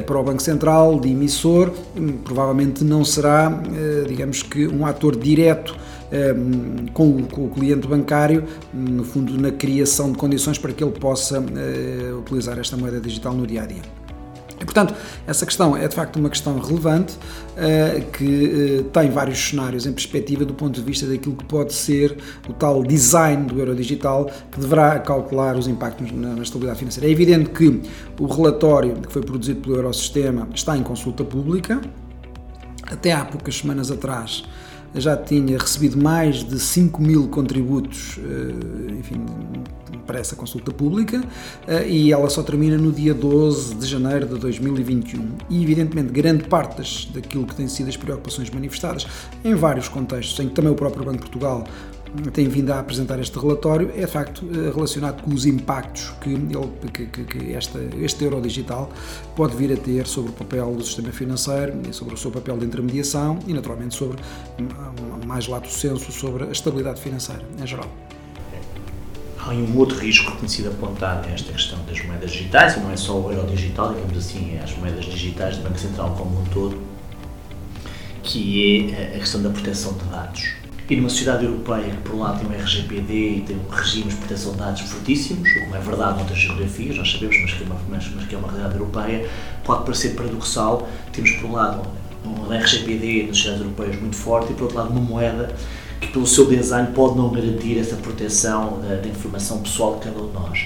para 0.06 0.20
o 0.20 0.24
Banco 0.24 0.42
Central 0.42 1.00
de 1.00 1.10
emissor, 1.10 1.72
hum, 1.98 2.18
provavelmente 2.24 2.84
não 2.84 3.04
será, 3.04 3.62
digamos 4.08 4.44
que, 4.44 4.68
um 4.68 4.86
ator 4.86 5.16
direto 5.16 5.76
Ehm, 6.12 6.88
com 6.94 7.10
o, 7.10 7.50
cliente 7.50 7.88
bancário, 7.88 8.44
no 8.74 9.04
fundo, 9.04 9.40
na 9.40 9.50
criação 9.50 10.12
de 10.12 10.18
condições 10.18 10.58
para 10.58 10.74
que 10.74 10.84
ele 10.84 10.92
possa 10.92 11.38
eh, 11.38 12.14
utilizar 12.20 12.60
esta 12.60 12.76
moeda 12.76 13.00
digital 13.00 13.34
no 13.34 13.48
dia 13.48 13.64
a 13.64 13.66
dia. 13.66 13.82
E, 14.60 14.66
portanto, 14.66 14.94
essa 15.26 15.46
questão 15.46 15.76
é 15.76 15.88
de 15.88 15.96
facto 15.96 16.18
uma 16.18 16.30
questão 16.30 16.60
relevante 16.60 17.14
uh, 17.16 18.12
que 18.12 18.82
uh, 18.82 18.84
tem 18.90 19.10
vários 19.10 19.40
cenários 19.40 19.88
em 19.88 19.92
perspectiva 19.92 20.46
do 20.46 20.54
ponto 20.54 20.76
de 20.76 20.86
vista 20.86 21.08
daquilo 21.08 21.36
que 21.36 21.46
pode 21.46 21.74
ser 21.74 22.16
o 22.48 22.54
tal 22.54 22.84
design 22.84 23.48
do 23.48 23.58
euro 23.58 23.74
digital 23.74 24.30
que 24.52 24.60
deverá 24.60 25.00
calcular 25.00 25.58
os 25.58 25.68
impactos 25.68 26.12
na 26.12 26.44
estabilidade 26.44 26.78
financeira. 26.78 27.10
É 27.10 27.12
evidente 27.12 27.50
que 27.50 27.82
o 28.20 28.28
relatório 28.28 28.94
que 29.02 29.12
foi 29.12 29.24
produzido 29.24 29.62
pelo 29.62 29.78
Eurosistema 29.78 30.48
está 30.54 30.78
em 30.78 30.84
consulta 30.84 31.24
pública. 31.24 31.82
Até 32.86 33.14
há 33.14 33.26
poucas 33.26 33.58
semanas 33.58 33.90
atrás 33.90 34.44
já 34.94 35.16
tinha 35.16 35.58
recebido 35.58 35.98
mais 36.02 36.44
de 36.44 36.60
5 36.60 37.02
mil 37.02 37.28
contributos, 37.28 38.20
eh, 38.20 38.94
enfim, 39.00 39.26
para 40.06 40.20
essa 40.20 40.36
consulta 40.36 40.72
pública 40.72 41.24
eh, 41.68 41.88
e 41.88 42.12
ela 42.12 42.30
só 42.30 42.44
termina 42.44 42.78
no 42.78 42.92
dia 42.92 43.14
12 43.14 43.76
de 43.76 43.86
janeiro 43.88 44.28
de 44.28 44.38
2021. 44.38 45.30
E, 45.50 45.64
evidentemente, 45.64 46.12
grande 46.12 46.44
parte 46.44 47.10
daquilo 47.14 47.46
que 47.46 47.56
têm 47.56 47.68
sido 47.68 47.90
as 47.90 47.96
preocupações 47.96 48.50
manifestadas 48.50 49.08
em 49.44 49.56
vários 49.56 49.88
contextos, 49.88 50.38
em 50.40 50.50
que 50.50 50.54
também 50.54 50.72
o 50.72 50.76
próprio 50.76 51.06
Banco 51.06 51.18
de 51.18 51.24
Portugal 51.24 51.64
tem 52.34 52.48
vindo 52.48 52.72
a 52.72 52.80
apresentar 52.80 53.20
este 53.20 53.38
relatório 53.40 53.92
é 53.96 54.02
de 54.02 54.08
facto 54.08 54.46
eh, 54.52 54.72
relacionado 54.74 55.24
com 55.24 55.34
os 55.34 55.46
impactos 55.46 56.12
que, 56.22 56.30
ele, 56.30 56.48
que, 56.94 57.06
que, 57.06 57.24
que 57.24 57.54
esta, 57.54 57.80
este 58.00 58.26
euro 58.26 58.42
digital 58.42 58.92
pode 59.36 59.56
vir 59.56 59.72
a 59.72 59.78
ter 59.78 60.06
sobre 60.06 60.32
o 60.32 60.34
papel 60.34 60.74
do 60.76 60.84
sistema 60.84 61.12
financeiro 61.12 61.74
sobre 61.94 62.14
o 62.14 62.18
seu 62.18 62.32
papel 62.32 62.58
de 62.58 62.66
intermediação 62.66 63.40
e 63.48 63.54
naturalmente 63.54 63.96
sobre, 63.96 64.22
mais 65.26 65.48
lato 65.48 65.70
senso, 65.70 66.12
sobre 66.12 66.46
a 66.46 66.52
estabilidade 66.52 67.02
financeira 67.02 67.44
em 67.62 67.66
geral. 67.66 67.90
Há 69.40 69.50
um 69.52 69.78
outro 69.78 69.98
risco 69.98 70.48
sido 70.48 70.70
apontado 70.70 71.28
nesta 71.28 71.52
questão 71.52 71.80
das 71.86 72.04
moedas 72.06 72.32
digitais, 72.32 72.78
e 72.78 72.80
não 72.80 72.92
é 72.92 72.98
só 72.98 73.20
o 73.20 73.32
euro 73.32 73.48
digital, 73.48 73.94
digamos 73.94 74.18
assim, 74.18 74.56
é 74.56 74.64
as 74.64 74.76
moedas 74.78 75.06
digitais 75.06 75.58
do 75.58 75.64
Banco 75.64 75.80
Central 75.80 76.16
como 76.16 76.42
um 76.42 76.46
todo, 76.46 76.80
que 78.22 78.94
é 78.94 79.16
a 79.16 79.20
questão 79.20 79.42
da 79.42 79.50
proteção 79.50 79.94
de 79.94 80.04
dados 80.06 80.61
e 80.92 80.96
numa 80.98 81.08
sociedade 81.08 81.46
europeia 81.46 81.90
que, 81.90 82.02
por 82.02 82.16
um 82.16 82.20
lado, 82.20 82.40
tem 82.40 82.50
um 82.50 82.62
RGPD 82.62 83.14
e 83.14 83.44
tem 83.48 83.56
um 83.56 83.74
regime 83.74 84.10
de 84.10 84.16
proteção 84.18 84.52
de 84.52 84.58
dados 84.58 84.82
fortíssimos, 84.82 85.50
o 85.50 85.72
que 85.72 85.78
é 85.78 85.80
verdade 85.80 86.18
noutras 86.18 86.38
geografias, 86.38 86.98
nós 86.98 87.10
sabemos, 87.14 87.38
mas 87.42 87.54
que, 87.54 87.64
é 87.64 87.66
uma, 87.66 87.78
mas, 87.90 88.12
mas 88.14 88.26
que 88.26 88.36
é 88.36 88.38
uma 88.38 88.50
realidade 88.50 88.78
europeia, 88.78 89.30
pode 89.64 89.86
parecer 89.86 90.16
paradoxal. 90.16 90.90
Temos, 91.14 91.32
por 91.32 91.50
um 91.50 91.54
lado, 91.54 91.88
um 92.26 92.54
RGPD 92.54 93.28
nas 93.28 93.38
sociedades 93.38 93.62
europeias 93.64 94.02
muito 94.02 94.18
forte 94.18 94.52
e, 94.52 94.54
por 94.54 94.64
outro 94.64 94.78
lado, 94.80 94.90
uma 94.90 95.00
moeda 95.00 95.56
que, 96.02 96.08
pelo 96.08 96.28
seu 96.28 96.46
design, 96.46 96.90
pode 96.94 97.16
não 97.16 97.32
garantir 97.32 97.80
essa 97.80 97.96
proteção 97.96 98.82
da, 98.82 98.96
da 98.96 99.08
informação 99.08 99.62
pessoal 99.62 99.96
de 99.96 100.02
cada 100.02 100.22
um 100.22 100.28
de 100.28 100.34
nós. 100.34 100.60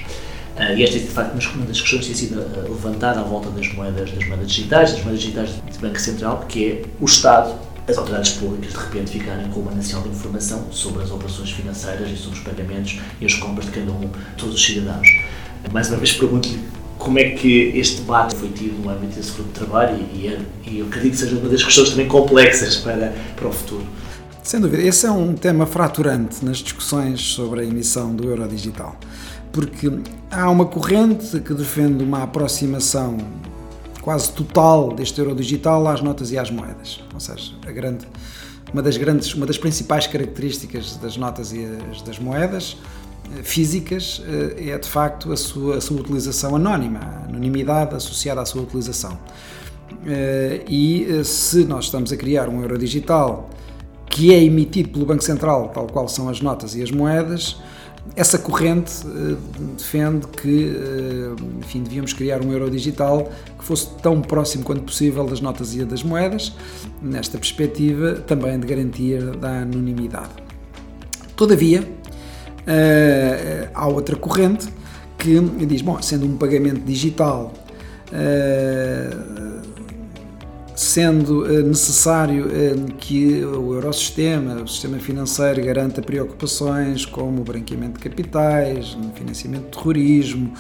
Uh, 0.57 0.75
e 0.75 0.83
esta 0.83 0.97
é, 0.97 0.99
de 1.01 1.07
facto, 1.07 1.33
uma 1.53 1.65
das 1.67 1.79
questões 1.79 2.01
que 2.01 2.07
tem 2.07 2.15
sido 2.15 2.39
uh, 2.39 2.63
levantada 2.63 3.19
à 3.19 3.23
volta 3.23 3.51
das 3.51 3.71
moedas, 3.73 4.09
das 4.09 4.27
moedas 4.27 4.47
digitais, 4.47 4.91
das 4.93 5.03
moedas 5.03 5.21
digitais 5.21 5.49
de 5.71 5.77
Banco 5.77 5.99
Central, 5.99 6.45
que 6.49 6.65
é 6.65 6.81
o 6.99 7.05
Estado 7.05 7.53
as 7.87 7.97
autoridades 7.97 8.31
públicas 8.33 8.71
de 8.71 8.77
repente 8.79 9.11
ficarem 9.11 9.49
com 9.49 9.59
uma 9.59 9.71
nacional 9.71 10.07
de 10.07 10.15
informação 10.15 10.67
sobre 10.71 11.03
as 11.03 11.11
operações 11.11 11.51
financeiras 11.51 12.09
e 12.09 12.17
sobre 12.17 12.39
os 12.39 12.43
pagamentos 12.43 12.99
e 13.21 13.25
as 13.25 13.33
compras 13.35 13.65
de 13.65 13.71
cada 13.71 13.91
um, 13.91 14.01
de 14.01 14.09
todos 14.37 14.55
os 14.55 14.65
cidadãos. 14.65 15.07
Mais 15.71 15.87
uma 15.89 15.97
vez 15.97 16.13
pergunto-lhe 16.13 16.59
como 16.97 17.19
é 17.19 17.31
que 17.31 17.71
este 17.75 18.01
debate 18.01 18.35
foi 18.35 18.49
tido 18.49 18.81
no 18.81 18.89
âmbito 18.89 19.15
desse 19.15 19.31
grupo 19.33 19.49
de 19.49 19.59
trabalho 19.59 19.97
e, 20.13 20.27
e, 20.27 20.69
e 20.69 20.79
eu 20.79 20.87
acredito 20.87 21.11
que 21.11 21.17
seja 21.17 21.35
uma 21.37 21.49
das 21.49 21.63
questões 21.63 21.89
também 21.89 22.07
complexas 22.07 22.77
para, 22.77 23.13
para 23.35 23.47
o 23.47 23.51
futuro. 23.51 23.85
Sem 24.41 24.59
dúvida, 24.59 24.83
esse 24.83 25.05
é 25.05 25.11
um 25.11 25.33
tema 25.33 25.65
fraturante 25.65 26.43
nas 26.45 26.57
discussões 26.57 27.19
sobre 27.19 27.61
a 27.61 27.63
emissão 27.63 28.15
do 28.15 28.29
euro 28.29 28.47
digital, 28.47 28.95
porque 29.51 29.91
há 30.29 30.49
uma 30.49 30.65
corrente 30.65 31.39
que 31.39 31.53
defende 31.53 32.03
uma 32.03 32.23
aproximação 32.23 33.17
quase 34.05 34.31
total 34.33 34.93
deste 34.93 35.19
euro 35.19 35.33
digital 35.33 35.87
às 35.87 35.99
notas 35.99 36.31
e 36.31 36.37
às 36.37 36.51
moedas. 36.51 37.03
Ou 37.11 37.19
seja, 37.19 37.53
a 37.65 37.71
grande, 37.71 38.05
uma 38.71 38.83
das 38.83 38.97
grandes, 38.97 39.33
uma 39.33 39.47
das 39.47 39.57
principais 39.57 40.05
características 40.05 40.95
das 40.97 41.17
notas 41.17 41.51
e 41.51 41.65
as, 41.91 42.03
das 42.03 42.19
moedas 42.19 42.77
eh, 43.35 43.41
físicas 43.41 44.21
eh, 44.27 44.69
é 44.69 44.77
de 44.77 44.87
facto 44.87 45.33
a 45.33 45.35
sua, 45.35 45.77
a 45.77 45.81
sua 45.81 45.99
utilização 45.99 46.55
anónima, 46.55 46.99
a 46.99 47.25
anonimidade 47.25 47.95
associada 47.95 48.41
à 48.41 48.45
sua 48.45 48.61
utilização. 48.61 49.17
Eh, 50.05 50.63
e 50.69 51.23
se 51.23 51.65
nós 51.65 51.85
estamos 51.85 52.13
a 52.13 52.15
criar 52.15 52.47
um 52.47 52.61
euro 52.61 52.77
digital 52.77 53.49
que 54.05 54.31
é 54.31 54.43
emitido 54.43 54.89
pelo 54.89 55.05
Banco 55.07 55.23
Central, 55.23 55.69
tal 55.69 55.87
qual 55.87 56.07
são 56.07 56.29
as 56.29 56.41
notas 56.41 56.75
e 56.75 56.83
as 56.83 56.91
moedas, 56.91 57.57
essa 58.15 58.37
corrente 58.37 59.05
uh, 59.05 59.37
defende 59.77 60.27
que 60.27 60.67
uh, 60.67 61.35
enfim, 61.59 61.83
devíamos 61.83 62.13
criar 62.13 62.41
um 62.41 62.51
euro 62.51 62.69
digital 62.69 63.29
que 63.57 63.65
fosse 63.65 63.89
tão 64.01 64.21
próximo 64.21 64.63
quanto 64.63 64.83
possível 64.83 65.25
das 65.25 65.41
notas 65.41 65.75
e 65.75 65.83
das 65.83 66.03
moedas, 66.03 66.53
nesta 67.01 67.37
perspectiva 67.37 68.15
também 68.15 68.59
de 68.59 68.67
garantia 68.67 69.21
da 69.21 69.61
anonimidade. 69.61 70.31
Todavia, 71.35 71.81
uh, 71.81 73.69
há 73.73 73.87
outra 73.87 74.15
corrente 74.15 74.67
que 75.17 75.39
diz, 75.65 75.81
bom, 75.81 76.01
sendo 76.01 76.25
um 76.25 76.37
pagamento 76.37 76.81
digital 76.81 77.53
sendo 80.95 81.45
eh, 81.45 81.61
necessário 81.61 82.47
eh, 82.49 82.73
que 82.97 83.43
o 83.43 83.73
Eurosistema, 83.73 84.63
o 84.63 84.67
sistema 84.67 84.97
financeiro, 84.97 85.61
garanta 85.61 86.01
preocupações 86.01 87.05
como 87.05 87.41
o 87.41 87.43
branqueamento 87.43 87.99
de 87.99 88.09
capitais, 88.09 88.97
financiamento 89.13 89.65
de 89.65 89.71
terrorismo, 89.71 90.53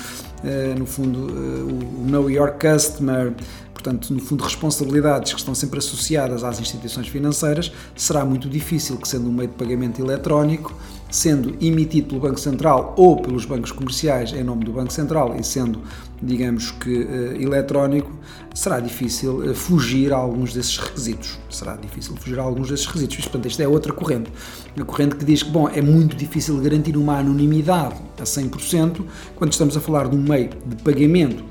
eh, 0.43 0.75
no 0.77 0.85
fundo, 0.85 1.19
o 1.21 2.05
Know 2.05 2.29
Your 2.29 2.51
Customer, 2.51 3.33
portanto, 3.73 4.13
no 4.13 4.19
fundo, 4.19 4.43
responsabilidades 4.43 5.31
que 5.31 5.39
estão 5.39 5.55
sempre 5.55 5.79
associadas 5.79 6.43
às 6.43 6.59
instituições 6.59 7.07
financeiras, 7.07 7.71
será 7.95 8.25
muito 8.25 8.49
difícil 8.49 8.97
que, 8.97 9.07
sendo 9.07 9.29
um 9.29 9.31
meio 9.31 9.47
de 9.47 9.55
pagamento 9.55 10.01
eletrónico, 10.01 10.77
sendo 11.09 11.55
emitido 11.61 12.07
pelo 12.09 12.21
Banco 12.21 12.39
Central 12.39 12.93
ou 12.97 13.17
pelos 13.17 13.45
bancos 13.45 13.71
comerciais 13.71 14.33
em 14.33 14.43
nome 14.43 14.65
do 14.65 14.71
Banco 14.71 14.91
Central 14.91 15.35
e 15.39 15.43
sendo, 15.43 15.81
digamos 16.21 16.71
que, 16.71 16.89
uh, 16.89 17.41
eletrónico, 17.41 18.11
será 18.53 18.79
difícil 18.79 19.37
uh, 19.37 19.55
fugir 19.55 20.13
a 20.13 20.17
alguns 20.17 20.53
desses 20.53 20.77
requisitos. 20.77 21.39
Será 21.49 21.75
difícil 21.75 22.15
fugir 22.15 22.39
a 22.39 22.43
alguns 22.43 22.69
desses 22.69 22.85
requisitos. 22.85 23.17
Portanto, 23.19 23.47
esta 23.47 23.63
é 23.63 23.67
outra 23.67 23.93
corrente. 23.93 24.31
A 24.79 24.83
corrente 24.83 25.15
que 25.15 25.25
diz 25.25 25.43
que, 25.43 25.49
bom, 25.49 25.69
é 25.69 25.81
muito 25.81 26.15
difícil 26.15 26.59
garantir 26.59 26.97
uma 26.97 27.19
anonimidade 27.19 27.95
a 28.19 28.23
100% 28.23 29.03
quando 29.35 29.51
estamos 29.51 29.77
a 29.77 29.79
falar 29.79 30.09
de 30.09 30.15
um 30.15 30.21
meio 30.21 30.49
de 30.65 30.75
pagamento 30.83 31.43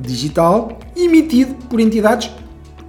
digital 0.00 0.78
emitido 0.96 1.54
por 1.68 1.80
entidades 1.80 2.30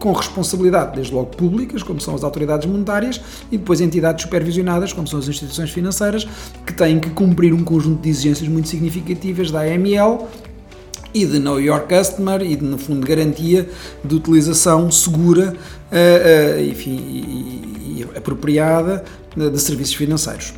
com 0.05 0.11
responsabilidade, 0.11 0.93
desde 0.93 1.11
logo 1.11 1.35
públicas, 1.35 1.81
como 1.81 1.99
são 1.99 2.13
as 2.13 2.23
autoridades 2.23 2.67
monetárias, 2.67 3.19
e 3.51 3.57
depois 3.57 3.81
entidades 3.81 4.21
supervisionadas, 4.21 4.93
como 4.93 5.07
são 5.07 5.17
as 5.17 5.27
instituições 5.27 5.71
financeiras, 5.71 6.27
que 6.63 6.71
têm 6.73 6.99
que 6.99 7.09
cumprir 7.09 7.51
um 7.55 7.63
conjunto 7.63 8.03
de 8.03 8.09
exigências 8.09 8.47
muito 8.47 8.67
significativas 8.67 9.49
da 9.49 9.61
AML 9.61 10.27
e 11.11 11.25
de 11.25 11.39
Know 11.39 11.59
Your 11.59 11.87
Customer 11.87 12.39
e, 12.43 12.55
de, 12.55 12.63
no 12.63 12.77
fundo, 12.77 13.01
de 13.01 13.07
garantia 13.07 13.67
de 14.03 14.13
utilização 14.13 14.91
segura 14.91 15.55
uh, 15.91 16.59
uh, 16.59 16.61
enfim, 16.61 16.91
e, 16.91 18.01
e 18.01 18.07
apropriada 18.15 19.03
de 19.35 19.59
serviços 19.59 19.95
financeiros. 19.95 20.53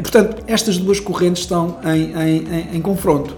Portanto, 0.00 0.44
estas 0.46 0.78
duas 0.78 1.00
correntes 1.00 1.42
estão 1.42 1.78
em, 1.84 2.12
em, 2.12 2.36
em, 2.36 2.76
em 2.76 2.80
confronto. 2.80 3.36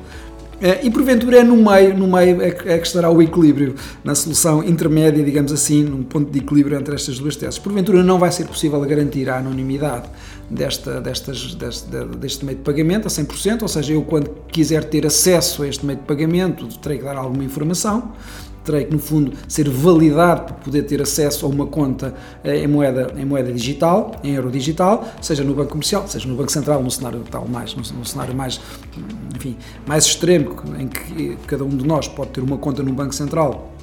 É, 0.64 0.80
e 0.82 0.90
porventura 0.90 1.40
é 1.40 1.44
no 1.44 1.56
meio, 1.56 1.94
no 1.94 2.06
meio 2.06 2.40
é 2.40 2.50
que, 2.50 2.66
é 2.66 2.78
que 2.78 2.86
estará 2.86 3.10
o 3.10 3.20
equilíbrio, 3.20 3.74
na 4.02 4.14
solução 4.14 4.64
intermédia, 4.64 5.22
digamos 5.22 5.52
assim, 5.52 5.82
num 5.84 6.02
ponto 6.02 6.30
de 6.30 6.38
equilíbrio 6.38 6.78
entre 6.78 6.94
estas 6.94 7.18
duas 7.18 7.36
teses. 7.36 7.58
Porventura 7.58 8.02
não 8.02 8.18
vai 8.18 8.32
ser 8.32 8.46
possível 8.46 8.80
garantir 8.80 9.28
a 9.28 9.36
anonimidade 9.36 10.08
desta, 10.48 11.02
destas, 11.02 11.54
deste, 11.54 11.86
deste 12.18 12.46
meio 12.46 12.56
de 12.56 12.64
pagamento 12.64 13.06
a 13.06 13.10
100%, 13.10 13.60
ou 13.60 13.68
seja, 13.68 13.92
eu 13.92 14.00
quando 14.04 14.30
quiser 14.50 14.84
ter 14.84 15.04
acesso 15.04 15.64
a 15.64 15.68
este 15.68 15.84
meio 15.84 15.98
de 15.98 16.06
pagamento 16.06 16.66
terei 16.78 16.96
que 16.96 17.04
dar 17.04 17.16
alguma 17.18 17.44
informação, 17.44 18.12
terei 18.64 18.84
que, 18.84 18.92
no 18.92 18.98
fundo, 18.98 19.32
ser 19.46 19.68
validado 19.68 20.44
para 20.44 20.54
poder 20.54 20.82
ter 20.82 21.00
acesso 21.02 21.46
a 21.46 21.48
uma 21.48 21.66
conta 21.66 22.14
em 22.44 22.66
moeda, 22.66 23.12
em 23.16 23.24
moeda 23.24 23.52
digital, 23.52 24.12
em 24.24 24.34
euro 24.34 24.50
digital, 24.50 25.06
seja 25.20 25.44
no 25.44 25.54
Banco 25.54 25.70
Comercial, 25.70 26.08
seja 26.08 26.26
no 26.26 26.34
Banco 26.34 26.50
Central, 26.50 26.82
no 26.82 26.90
cenário 26.90 27.22
tal 27.30 27.46
mais, 27.46 27.74
no 27.74 28.04
cenário 28.04 28.34
mais, 28.34 28.60
enfim, 29.36 29.56
mais 29.86 30.04
extremo, 30.06 30.56
em 30.78 30.88
que 30.88 31.36
cada 31.46 31.64
um 31.64 31.68
de 31.68 31.86
nós 31.86 32.08
pode 32.08 32.30
ter 32.30 32.40
uma 32.40 32.58
conta 32.58 32.82
no 32.82 32.92
Banco 32.92 33.14
Central 33.14 33.74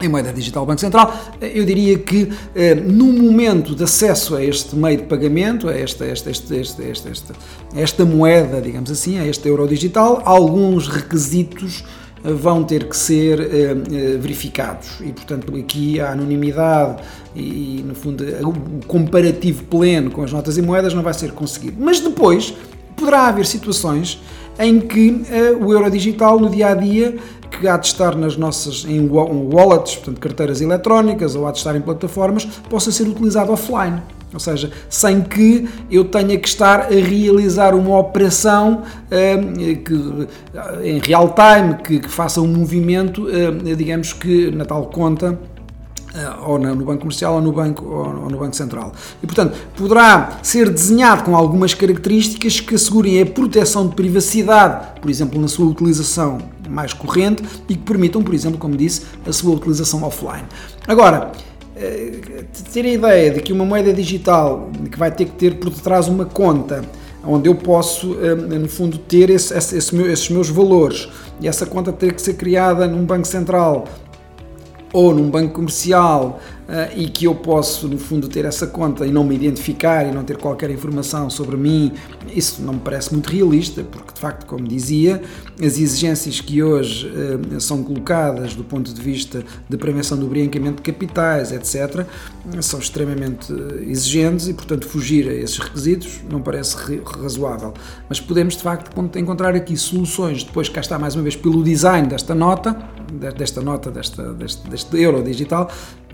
em 0.00 0.08
moeda 0.08 0.32
digital 0.32 0.66
Banco 0.66 0.80
Central, 0.80 1.14
eu 1.40 1.64
diria 1.64 1.98
que 1.98 2.30
eh, 2.54 2.74
no 2.74 3.06
momento 3.06 3.74
de 3.74 3.84
acesso 3.84 4.36
a 4.36 4.44
este 4.44 4.76
meio 4.76 4.98
de 4.98 5.04
pagamento, 5.04 5.68
a 5.68 5.74
esta, 5.74 6.04
esta, 6.04 6.30
esta, 6.30 6.54
esta, 6.54 6.82
esta, 6.82 7.08
esta, 7.08 7.34
esta 7.74 8.04
moeda, 8.04 8.60
digamos 8.60 8.90
assim, 8.90 9.18
a 9.18 9.26
este 9.26 9.48
euro 9.48 9.66
digital, 9.66 10.20
alguns 10.24 10.88
requisitos 10.88 11.82
vão 12.22 12.64
ter 12.64 12.88
que 12.88 12.96
ser 12.96 13.40
uh, 13.40 14.20
verificados 14.20 15.00
e, 15.00 15.12
portanto, 15.12 15.54
aqui 15.56 16.00
a 16.00 16.12
anonimidade 16.12 17.02
e, 17.34 17.84
no 17.86 17.94
fundo, 17.94 18.24
o 18.42 18.86
comparativo 18.86 19.64
pleno 19.64 20.10
com 20.10 20.22
as 20.22 20.32
notas 20.32 20.56
e 20.58 20.62
moedas 20.62 20.94
não 20.94 21.02
vai 21.02 21.14
ser 21.14 21.32
conseguido. 21.32 21.76
Mas 21.78 22.00
depois 22.00 22.54
poderá 22.96 23.28
haver 23.28 23.46
situações 23.46 24.20
em 24.58 24.80
que 24.80 25.10
uh, 25.10 25.64
o 25.64 25.72
euro 25.72 25.90
digital 25.90 26.40
no 26.40 26.48
dia 26.48 26.68
a 26.68 26.74
dia 26.74 27.16
que 27.50 27.68
há 27.68 27.76
de 27.76 27.86
estar 27.86 28.16
nas 28.16 28.36
nossas 28.36 28.84
em 28.84 29.08
wallets, 29.08 29.96
portanto 29.96 30.18
carteiras 30.18 30.60
eletrónicas 30.60 31.34
ou 31.34 31.46
há 31.46 31.52
de 31.52 31.58
estar 31.58 31.76
em 31.76 31.80
plataformas, 31.80 32.44
possa 32.68 32.90
ser 32.90 33.04
utilizado 33.04 33.52
offline. 33.52 34.02
Ou 34.36 34.40
seja, 34.40 34.70
sem 34.90 35.22
que 35.22 35.66
eu 35.90 36.04
tenha 36.04 36.38
que 36.38 36.46
estar 36.46 36.80
a 36.80 36.90
realizar 36.90 37.74
uma 37.74 37.98
operação 37.98 38.82
uh, 38.82 39.76
que, 39.78 40.28
em 40.84 40.98
real 40.98 41.34
time, 41.34 41.74
que, 41.82 42.00
que, 42.00 42.08
faça 42.10 42.40
um 42.42 42.46
movimento, 42.46 43.26
uh, 43.26 43.76
digamos 43.76 44.12
que 44.12 44.50
na 44.50 44.66
tal 44.66 44.84
conta 44.86 45.38
ou 46.46 46.58
no 46.58 46.84
Banco 46.84 47.00
Comercial 47.00 47.34
ou 47.34 47.42
no 47.42 47.52
Banco, 47.52 47.84
ou 47.84 48.30
no 48.30 48.38
Banco 48.38 48.56
Central. 48.56 48.92
E, 49.22 49.26
portanto, 49.26 49.56
poderá 49.76 50.38
ser 50.42 50.70
desenhado 50.70 51.24
com 51.24 51.36
algumas 51.36 51.74
características 51.74 52.60
que 52.60 52.74
assegurem 52.74 53.20
a 53.20 53.26
proteção 53.26 53.88
de 53.88 53.94
privacidade, 53.94 54.98
por 55.00 55.10
exemplo, 55.10 55.40
na 55.40 55.48
sua 55.48 55.66
utilização 55.66 56.38
mais 56.68 56.92
corrente 56.92 57.42
e 57.68 57.74
que 57.74 57.82
permitam, 57.82 58.22
por 58.22 58.34
exemplo, 58.34 58.58
como 58.58 58.76
disse, 58.76 59.02
a 59.26 59.32
sua 59.32 59.54
utilização 59.54 60.02
offline. 60.02 60.44
Agora, 60.86 61.32
ter 62.72 62.86
a 62.86 62.88
ideia 62.88 63.30
de 63.30 63.40
que 63.40 63.52
uma 63.52 63.64
moeda 63.64 63.92
digital 63.92 64.70
que 64.90 64.98
vai 64.98 65.10
ter 65.10 65.26
que 65.26 65.32
ter 65.32 65.56
por 65.56 65.70
detrás 65.70 66.08
uma 66.08 66.24
conta 66.24 66.82
onde 67.24 67.48
eu 67.48 67.54
posso, 67.56 68.14
no 68.14 68.68
fundo, 68.68 68.98
ter 68.98 69.30
esse, 69.30 69.52
esse, 69.52 69.76
esses 69.76 70.30
meus 70.30 70.48
valores 70.48 71.08
e 71.40 71.48
essa 71.48 71.66
conta 71.66 71.92
ter 71.92 72.14
que 72.14 72.22
ser 72.22 72.34
criada 72.34 72.86
num 72.86 73.04
banco 73.04 73.26
central 73.26 73.84
ou 74.92 75.12
num 75.12 75.28
banco 75.28 75.54
comercial 75.54 76.40
uh, 76.68 76.98
e 76.98 77.08
que 77.08 77.24
eu 77.24 77.34
posso, 77.34 77.88
no 77.88 77.98
fundo, 77.98 78.28
ter 78.28 78.44
essa 78.44 78.66
conta 78.66 79.06
e 79.06 79.10
não 79.10 79.24
me 79.24 79.34
identificar 79.34 80.06
e 80.06 80.12
não 80.12 80.24
ter 80.24 80.36
qualquer 80.36 80.70
informação 80.70 81.28
sobre 81.30 81.56
mim, 81.56 81.92
isso 82.34 82.62
não 82.62 82.74
me 82.74 82.80
parece 82.80 83.12
muito 83.12 83.28
realista, 83.30 83.82
porque 83.84 84.12
de 84.12 84.20
facto, 84.20 84.46
como 84.46 84.66
dizia, 84.66 85.22
as 85.60 85.78
exigências 85.78 86.40
que 86.40 86.62
hoje 86.62 87.08
uh, 87.08 87.60
são 87.60 87.82
colocadas 87.82 88.54
do 88.54 88.64
ponto 88.64 88.92
de 88.92 89.00
vista 89.00 89.44
de 89.68 89.76
prevenção 89.76 90.18
do 90.18 90.26
branqueamento 90.26 90.76
de 90.76 90.92
capitais, 90.92 91.52
etc., 91.52 92.06
são 92.60 92.78
extremamente 92.78 93.52
exigentes 93.86 94.48
e, 94.48 94.54
portanto, 94.54 94.86
fugir 94.86 95.28
a 95.28 95.34
esses 95.34 95.58
requisitos 95.58 96.20
não 96.30 96.40
parece 96.40 96.76
razoável. 97.04 97.74
Mas 98.08 98.20
podemos, 98.20 98.56
de 98.56 98.62
facto, 98.62 98.90
encontrar 99.18 99.54
aqui 99.54 99.76
soluções, 99.76 100.44
depois 100.44 100.68
cá 100.68 100.80
está 100.80 100.98
mais 100.98 101.14
uma 101.14 101.22
vez 101.22 101.36
pelo 101.36 101.62
design 101.62 102.08
desta 102.08 102.34
nota, 102.34 102.76
desta 103.36 103.60
nota, 103.60 103.90
desta, 103.90 104.32
deste, 104.32 104.68
deste 104.68 105.00
euro 105.00 105.22
digital, 105.22 105.70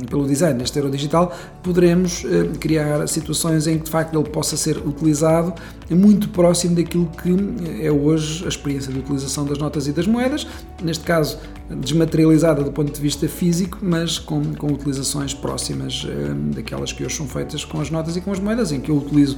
pelo 0.09 0.27
design 0.27 0.41
deste 0.50 0.78
euro 0.78 0.90
digital, 0.90 1.37
poderemos 1.62 2.24
eh, 2.24 2.50
criar 2.59 3.07
situações 3.07 3.66
em 3.66 3.78
que 3.78 3.85
de 3.85 3.90
facto 3.90 4.18
ele 4.18 4.28
possa 4.28 4.57
ser 4.57 4.78
utilizado 4.78 5.55
muito 5.90 6.28
próximo 6.31 6.74
daquilo 6.74 7.07
que 7.07 7.85
é 7.85 7.90
hoje 7.90 8.44
a 8.44 8.48
experiência 8.48 8.92
de 8.92 8.98
utilização 8.98 9.44
das 9.44 9.59
notas 9.59 9.87
e 9.87 9.92
das 9.92 10.07
moedas, 10.07 10.46
neste 10.83 11.05
caso 11.05 11.38
desmaterializada 11.68 12.62
do 12.62 12.72
ponto 12.72 12.92
de 12.92 13.00
vista 13.00 13.28
físico, 13.28 13.78
mas 13.83 14.18
com, 14.18 14.55
com 14.55 14.68
utilizações 14.68 15.35
próximas 15.35 16.07
eh, 16.09 16.55
daquelas 16.55 16.92
que 16.92 17.05
hoje 17.05 17.16
são 17.16 17.26
feitas 17.26 17.64
com 17.64 17.81
as 17.81 17.90
notas 17.90 18.16
e 18.16 18.20
com 18.20 18.33
as 18.33 18.40
moedas, 18.40 18.72
em 18.72 18.81
que 18.81 18.90
eu 18.90 18.96
utilizo 18.96 19.37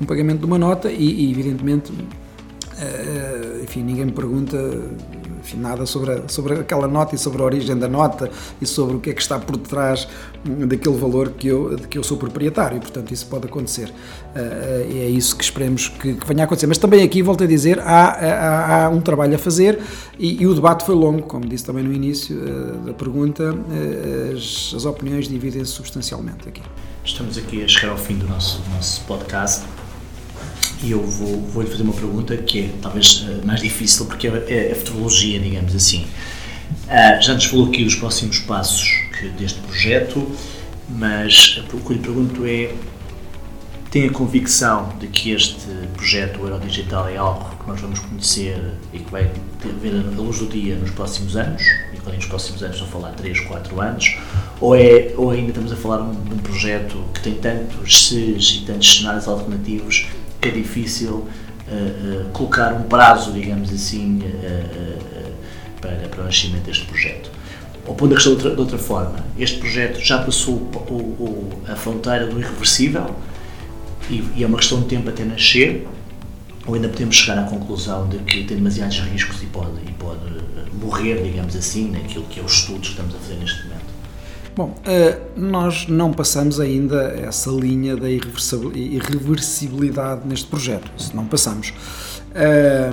um 0.00 0.04
pagamento 0.04 0.40
de 0.40 0.46
uma 0.46 0.58
nota 0.58 0.90
e, 0.90 1.26
e 1.26 1.30
evidentemente, 1.30 1.92
eh, 2.78 3.60
enfim, 3.62 3.82
ninguém 3.82 4.06
me 4.06 4.12
pergunta 4.12 4.56
enfim, 5.44 5.58
nada 5.58 5.84
sobre, 5.84 6.12
a, 6.12 6.28
sobre 6.28 6.54
aquela 6.54 6.88
nota 6.88 7.14
e 7.14 7.18
sobre 7.18 7.42
a 7.42 7.44
origem 7.44 7.76
da 7.76 7.86
nota 7.86 8.30
e 8.60 8.66
sobre 8.66 8.96
o 8.96 9.00
que 9.00 9.10
é 9.10 9.12
que 9.12 9.20
está 9.20 9.38
por 9.38 9.58
detrás 9.58 10.08
daquele 10.42 10.96
valor 10.96 11.32
que 11.32 11.48
eu, 11.48 11.76
de 11.76 11.86
que 11.86 11.98
eu 11.98 12.02
sou 12.02 12.16
proprietário, 12.16 12.80
portanto 12.80 13.12
isso 13.12 13.26
pode 13.26 13.46
acontecer. 13.46 13.90
Uh, 14.34 14.90
é 14.90 15.08
isso 15.08 15.36
que 15.36 15.44
esperemos 15.44 15.88
que, 15.88 16.14
que, 16.14 16.26
venha 16.26 16.42
a 16.42 16.46
acontecer. 16.46 16.66
Mas 16.66 16.78
também 16.78 17.02
aqui, 17.02 17.22
volto 17.22 17.44
a 17.44 17.46
dizer, 17.46 17.78
há, 17.78 18.08
há, 18.08 18.84
há 18.86 18.88
um 18.88 19.00
trabalho 19.00 19.34
a 19.34 19.38
fazer 19.38 19.80
e, 20.18 20.42
e, 20.42 20.46
o 20.46 20.54
debate 20.54 20.84
foi 20.84 20.94
longo, 20.94 21.22
como 21.22 21.46
disse 21.46 21.64
também 21.64 21.84
no 21.84 21.92
início 21.92 22.36
uh, 22.36 22.86
da 22.86 22.94
pergunta, 22.94 23.54
as, 24.34 24.72
as 24.74 24.86
opiniões 24.86 25.28
dividem-se 25.28 25.72
substancialmente 25.72 26.48
aqui. 26.48 26.62
Estamos 27.04 27.36
aqui 27.36 27.62
a 27.62 27.68
chegar 27.68 27.92
ao 27.92 27.98
fim 27.98 28.16
do 28.16 28.26
nosso, 28.26 28.62
nosso 28.74 29.02
podcast 29.02 29.64
e 30.84 30.90
eu 30.90 31.02
vou, 31.02 31.40
vou 31.40 31.62
lhe 31.62 31.70
fazer 31.70 31.82
uma 31.82 31.94
pergunta 31.94 32.36
que 32.36 32.60
é 32.60 32.70
talvez 32.82 33.26
eh, 33.26 33.44
mais 33.44 33.60
difícil 33.60 34.04
porque 34.04 34.28
é, 34.28 34.44
é 34.48 34.72
a 34.72 34.74
futurologia, 34.74 35.40
digamos 35.40 35.74
assim. 35.74 36.04
Uh, 36.84 37.22
já 37.22 37.32
nos 37.32 37.44
falou 37.46 37.68
aqui 37.68 37.84
os 37.84 37.94
próximos 37.94 38.38
passos 38.40 38.86
deste 39.38 39.60
projeto, 39.60 40.30
mas 40.88 41.62
o 41.72 41.78
que 41.78 41.94
lhe 41.94 41.98
pergunto 42.00 42.44
é: 42.44 42.74
tem 43.90 44.06
a 44.06 44.10
convicção 44.10 44.92
de 45.00 45.06
que 45.06 45.30
este 45.30 45.66
projeto 45.94 46.42
o 46.42 46.48
Eurodigital 46.48 47.08
é 47.08 47.16
algo 47.16 47.56
que 47.56 47.66
nós 47.66 47.80
vamos 47.80 48.00
conhecer 48.00 48.60
e 48.92 48.98
que 48.98 49.10
vai 49.10 49.30
ter, 49.60 49.72
ver 49.80 49.94
a 49.94 50.20
luz 50.20 50.38
do 50.38 50.46
dia 50.46 50.74
nos 50.76 50.90
próximos 50.90 51.34
anos? 51.36 51.62
E 51.94 51.96
quando 51.96 52.16
nos 52.16 52.26
próximos 52.26 52.62
anos, 52.62 52.76
estou 52.76 52.88
a 52.88 52.90
falar 52.90 53.14
3, 53.14 53.40
4 53.40 53.80
anos? 53.80 54.18
Ou, 54.60 54.76
é, 54.76 55.14
ou 55.16 55.30
ainda 55.30 55.48
estamos 55.48 55.72
a 55.72 55.76
falar 55.76 56.10
de 56.10 56.34
um 56.34 56.38
projeto 56.38 57.02
que 57.14 57.22
tem 57.22 57.34
tantos 57.34 58.08
SES 58.08 58.56
e 58.56 58.64
tantos 58.66 58.98
cenários 58.98 59.26
alternativos 59.26 60.06
é 60.48 60.50
difícil 60.50 61.26
uh, 61.68 62.28
colocar 62.32 62.72
um 62.72 62.82
prazo, 62.84 63.32
digamos 63.32 63.72
assim, 63.72 64.18
uh, 64.18 65.32
para, 65.80 66.08
para 66.08 66.22
o 66.22 66.24
nascimento 66.24 66.64
deste 66.64 66.84
projeto. 66.86 67.30
Ou 67.86 67.94
pondo 67.94 68.12
a 68.12 68.14
questão 68.16 68.34
de 68.34 68.38
outra, 68.38 68.54
de 68.54 68.60
outra 68.60 68.78
forma, 68.78 69.16
este 69.38 69.58
projeto 69.58 70.00
já 70.00 70.22
passou 70.22 70.54
o, 70.54 70.94
o, 70.94 71.62
a 71.68 71.76
fronteira 71.76 72.26
do 72.26 72.38
irreversível 72.40 73.14
e, 74.08 74.24
e, 74.36 74.42
é 74.44 74.46
uma 74.46 74.56
questão 74.56 74.80
de 74.80 74.86
tempo 74.86 75.08
até 75.08 75.24
nascer, 75.24 75.86
ou 76.66 76.74
ainda 76.74 76.88
podemos 76.88 77.14
chegar 77.14 77.38
à 77.38 77.42
conclusão 77.44 78.08
de 78.08 78.18
que 78.18 78.44
tem 78.44 78.56
demasiados 78.56 78.98
riscos 79.00 79.42
e 79.42 79.46
pode, 79.46 79.76
e 79.86 79.92
pode 79.92 80.20
morrer, 80.72 81.22
digamos 81.22 81.54
assim, 81.54 81.90
naquilo 81.90 82.24
que 82.24 82.40
é 82.40 82.42
os 82.42 82.52
estudos 82.52 82.88
que 82.88 82.94
estamos 82.94 83.14
a 83.14 83.18
fazer 83.18 83.34
neste 83.34 83.64
momento. 83.64 83.83
Bom, 84.56 84.72
eh, 84.86 85.18
nós 85.36 85.88
não 85.88 86.12
passamos 86.12 86.60
ainda 86.60 87.08
essa 87.08 87.50
linha 87.50 87.96
da 87.96 88.08
irreversibilidade 88.08 90.28
neste 90.28 90.46
projeto, 90.46 90.88
se 90.96 91.16
não 91.16 91.26
passamos. 91.26 91.74
Eh, 92.32 92.92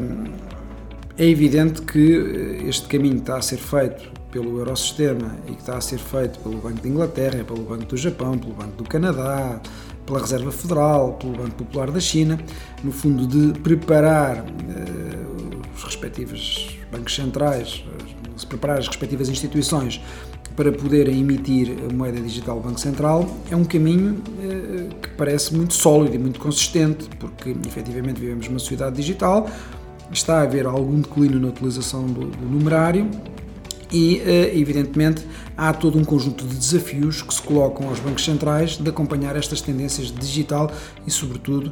é 1.19 1.26
evidente 1.28 1.84
que 1.84 2.63
este 2.67 2.88
caminho 2.88 3.17
está 3.17 3.38
a 3.38 3.43
ser 3.43 3.58
feito 3.58 4.12
pelo 4.32 4.58
Eurosistema 4.58 5.38
e 5.45 5.52
que 5.52 5.60
está 5.60 5.78
a 5.78 5.82
ser 5.82 6.00
feito 6.00 6.39
pelo 6.39 6.58
Banco 6.58 6.82
de 6.82 6.89
Inglaterra, 6.89 7.43
pelo 7.43 7.62
Banco 7.62 7.86
do 7.86 7.97
Japão, 7.97 8.39
pelo 8.39 8.54
Banco 8.54 8.78
do 8.78 8.84
Canadá, 8.86 9.62
pela 10.04 10.19
Reserva 10.19 10.52
Federal, 10.52 11.13
pelo 11.13 11.34
Banco 11.34 11.58
Popular 11.58 11.91
da 11.91 12.00
China, 12.00 12.39
no 12.84 12.91
fundo 12.91 13.28
de 13.28 13.60
preparar 13.60 14.43
os 15.76 15.84
respectivos 15.84 16.76
bancos 16.91 17.15
centrais, 17.15 17.86
uh, 17.88 18.47
preparar 18.47 18.80
as 18.80 18.88
respectivas 18.88 19.30
instituições 19.30 20.02
para 20.56 20.72
poderem 20.72 21.20
emitir 21.20 21.78
a 21.90 21.94
moeda 21.94 22.20
digital 22.20 22.60
do 22.60 22.68
Banco 22.68 22.80
Central 22.80 23.30
é 23.50 23.56
um 23.56 23.64
caminho 23.64 24.22
eh, 24.42 24.88
que 25.02 25.10
parece 25.10 25.56
muito 25.56 25.74
sólido 25.74 26.16
e 26.16 26.20
muito 26.20 26.40
consistente, 26.40 27.10
porque 27.20 27.56
efetivamente 27.66 28.20
vivemos 28.20 28.48
numa 28.48 28.60
sociedade 28.60 28.96
digital, 28.96 29.50
está 30.12 30.40
a 30.40 30.42
haver 30.44 30.66
algum 30.66 31.00
declínio 31.00 31.40
na 31.40 31.48
utilização 31.48 32.06
do, 32.06 32.26
do 32.28 32.46
numerário 32.46 33.10
e, 33.92 34.20
eh, 34.20 34.58
evidentemente, 34.58 35.26
há 35.58 35.74
todo 35.74 35.98
um 35.98 36.04
conjunto 36.04 36.46
de 36.46 36.56
desafios 36.56 37.22
que 37.22 37.34
se 37.34 37.42
colocam 37.42 37.90
aos 37.90 38.00
bancos 38.00 38.24
centrais 38.24 38.78
de 38.78 38.90
acompanhar 38.90 39.36
estas 39.36 39.62
tendências 39.62 40.12
digital 40.12 40.72
e, 41.06 41.12
sobretudo, 41.12 41.72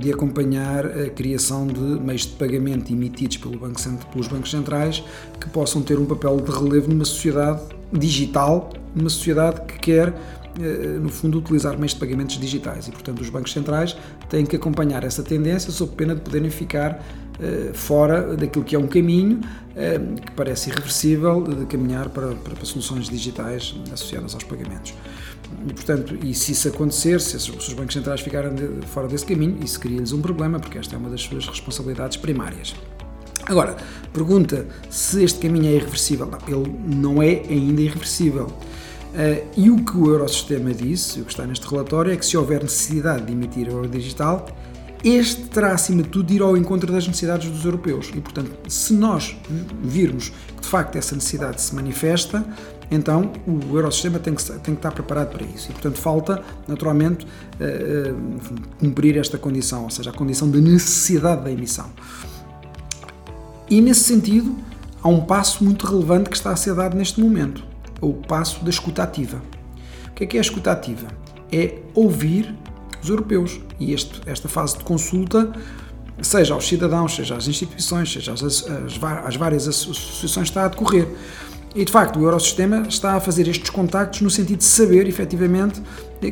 de 0.00 0.12
acompanhar 0.12 0.86
a 0.86 1.08
criação 1.10 1.66
de 1.66 1.80
meios 1.80 2.22
de 2.22 2.32
pagamento 2.32 2.92
emitidos 2.92 3.36
pelo 3.36 3.58
banco, 3.58 3.80
pelos 4.10 4.26
bancos 4.26 4.50
centrais 4.50 5.04
que 5.40 5.48
possam 5.48 5.82
ter 5.82 5.98
um 5.98 6.04
papel 6.04 6.36
de 6.40 6.50
relevo 6.50 6.88
numa 6.90 7.04
sociedade 7.04 7.62
digital, 7.92 8.72
numa 8.94 9.08
sociedade 9.08 9.60
que 9.62 9.78
quer, 9.78 10.14
eh, 10.58 10.98
no 11.00 11.08
fundo, 11.08 11.38
utilizar 11.38 11.76
meios 11.76 11.92
de 11.92 12.00
pagamentos 12.00 12.38
digitais. 12.38 12.88
E, 12.88 12.90
portanto, 12.90 13.20
os 13.20 13.30
bancos 13.30 13.52
centrais 13.52 13.96
têm 14.28 14.44
que 14.44 14.56
acompanhar 14.56 15.04
essa 15.04 15.22
tendência 15.22 15.70
sob 15.70 15.92
pena 15.92 16.14
de 16.14 16.22
poderem 16.22 16.50
ficar 16.50 17.00
eh, 17.38 17.70
fora 17.74 18.34
daquilo 18.34 18.64
que 18.64 18.74
é 18.74 18.78
um 18.78 18.86
caminho 18.86 19.40
eh, 19.76 20.00
que 20.24 20.32
parece 20.32 20.70
irreversível 20.70 21.42
de 21.42 21.66
caminhar 21.66 22.08
para, 22.08 22.34
para, 22.34 22.64
soluções 22.64 23.10
digitais 23.10 23.76
associadas 23.92 24.32
aos 24.32 24.42
pagamentos. 24.42 24.94
E, 25.68 25.72
portanto, 25.72 26.16
e 26.22 26.34
se 26.34 26.52
isso 26.52 26.68
acontecer, 26.68 27.20
se 27.20 27.36
os 27.36 27.72
bancos 27.72 27.94
centrais 27.94 28.20
ficarem 28.20 28.52
fora 28.86 29.08
desse 29.08 29.24
caminho, 29.24 29.58
isso 29.62 29.78
cria-lhes 29.80 30.12
um 30.12 30.20
problema, 30.20 30.58
porque 30.58 30.78
esta 30.78 30.94
é 30.94 30.98
uma 30.98 31.10
das 31.10 31.22
suas 31.22 31.46
responsabilidades 31.46 32.16
primárias. 32.16 32.74
Agora, 33.46 33.76
pergunta 34.12 34.66
se 34.90 35.22
este 35.22 35.38
caminho 35.38 35.66
é 35.66 35.74
irreversível. 35.76 36.26
Não, 36.26 36.38
ele 36.48 36.96
não 36.96 37.22
é 37.22 37.42
ainda 37.48 37.80
irreversível. 37.80 38.46
Uh, 38.46 39.46
e 39.56 39.70
o 39.70 39.82
que 39.84 39.96
o 39.96 40.08
Eurosistema 40.08 40.74
disse, 40.74 41.20
o 41.20 41.24
que 41.24 41.30
está 41.30 41.46
neste 41.46 41.66
relatório, 41.66 42.12
é 42.12 42.16
que 42.16 42.26
se 42.26 42.36
houver 42.36 42.62
necessidade 42.62 43.24
de 43.24 43.32
emitir 43.32 43.68
euro 43.68 43.88
digital, 43.88 44.46
este 45.02 45.42
terá, 45.44 45.72
acima 45.72 46.02
de 46.02 46.08
tudo, 46.08 46.26
de 46.26 46.34
ir 46.34 46.42
ao 46.42 46.56
encontro 46.56 46.92
das 46.92 47.06
necessidades 47.06 47.48
dos 47.48 47.64
europeus. 47.64 48.10
E, 48.14 48.20
portanto, 48.20 48.50
se 48.68 48.92
nós 48.92 49.36
virmos 49.82 50.30
que 50.56 50.62
de 50.62 50.68
facto 50.68 50.96
essa 50.96 51.14
necessidade 51.14 51.62
se 51.62 51.74
manifesta, 51.74 52.44
então 52.90 53.32
o 53.46 53.76
Eurosistema 53.76 54.18
tem 54.18 54.34
que, 54.34 54.44
tem 54.44 54.60
que 54.60 54.70
estar 54.72 54.92
preparado 54.92 55.30
para 55.30 55.44
isso. 55.44 55.70
E, 55.70 55.72
portanto, 55.72 55.98
falta, 55.98 56.42
naturalmente, 56.68 57.26
uh, 57.26 58.12
uh, 58.12 58.78
cumprir 58.78 59.16
esta 59.16 59.36
condição, 59.36 59.84
ou 59.84 59.90
seja, 59.90 60.10
a 60.10 60.12
condição 60.12 60.48
da 60.50 60.58
necessidade 60.58 61.42
da 61.42 61.50
emissão. 61.50 61.90
E 63.68 63.80
nesse 63.80 64.04
sentido, 64.04 64.56
há 65.02 65.08
um 65.08 65.22
passo 65.22 65.64
muito 65.64 65.86
relevante 65.86 66.30
que 66.30 66.36
está 66.36 66.52
a 66.52 66.56
ser 66.56 66.74
dado 66.74 66.96
neste 66.96 67.20
momento, 67.20 67.64
o 68.00 68.12
passo 68.12 68.62
da 68.62 68.70
escuta 68.70 69.02
ativa. 69.02 69.42
O 70.08 70.14
que 70.14 70.24
é 70.24 70.26
que 70.26 70.36
é 70.36 70.40
a 70.40 70.42
escuta 70.42 70.70
ativa? 70.70 71.08
É 71.50 71.78
ouvir 71.94 72.54
os 73.02 73.08
europeus. 73.08 73.60
E 73.78 73.92
este, 73.92 74.20
esta 74.26 74.48
fase 74.48 74.78
de 74.78 74.84
consulta, 74.84 75.52
seja 76.22 76.54
aos 76.54 76.66
cidadãos, 76.66 77.14
seja 77.14 77.36
às 77.36 77.48
instituições, 77.48 78.12
seja 78.12 78.32
às, 78.32 78.42
às, 78.42 78.64
às 79.24 79.36
várias 79.36 79.68
associações, 79.68 80.48
está 80.48 80.64
a 80.64 80.68
decorrer. 80.68 81.08
E 81.74 81.84
de 81.84 81.92
facto, 81.92 82.18
o 82.18 82.24
Eurosistema 82.24 82.86
está 82.88 83.14
a 83.14 83.20
fazer 83.20 83.46
estes 83.48 83.70
contactos 83.70 84.22
no 84.22 84.30
sentido 84.30 84.58
de 84.58 84.64
saber 84.64 85.06
efetivamente 85.06 85.82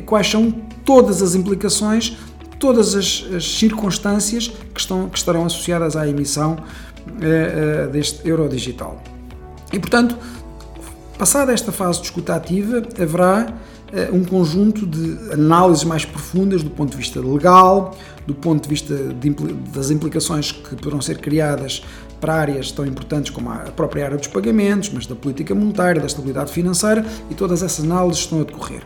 quais 0.05 0.27
são 0.27 0.51
todas 0.83 1.21
as 1.21 1.35
implicações, 1.35 2.17
todas 2.59 2.95
as, 2.95 3.25
as 3.35 3.57
circunstâncias 3.57 4.47
que, 4.47 4.79
estão, 4.79 5.09
que 5.09 5.17
estarão 5.17 5.45
associadas 5.45 5.95
à 5.95 6.07
emissão 6.07 6.53
uh, 6.53 7.87
uh, 7.87 7.91
deste 7.91 8.27
euro 8.27 8.49
digital. 8.49 9.01
E 9.71 9.79
portanto, 9.79 10.17
passada 11.17 11.53
esta 11.53 11.71
fase 11.71 11.99
de 11.99 12.05
escuta 12.05 12.35
ativa, 12.35 12.81
haverá 12.99 13.53
uh, 13.91 14.15
um 14.15 14.23
conjunto 14.23 14.85
de 14.85 15.33
análises 15.33 15.83
mais 15.83 16.05
profundas 16.05 16.63
do 16.63 16.69
ponto 16.69 16.91
de 16.91 16.97
vista 16.97 17.19
legal, 17.19 17.95
do 18.25 18.33
ponto 18.33 18.63
de 18.63 18.69
vista 18.69 18.95
de, 18.95 19.29
das 19.73 19.91
implicações 19.91 20.51
que 20.51 20.75
poderão 20.75 21.01
ser 21.01 21.19
criadas 21.19 21.83
para 22.19 22.33
áreas 22.33 22.71
tão 22.71 22.85
importantes 22.85 23.29
como 23.29 23.49
a 23.49 23.57
própria 23.75 24.05
área 24.05 24.17
dos 24.17 24.27
pagamentos, 24.27 24.89
mas 24.93 25.05
da 25.05 25.15
política 25.15 25.53
monetária, 25.53 25.99
da 25.99 26.07
estabilidade 26.07 26.51
financeira 26.51 27.05
e 27.29 27.35
todas 27.35 27.61
essas 27.61 27.85
análises 27.85 28.23
estão 28.23 28.41
a 28.41 28.43
decorrer. 28.43 28.81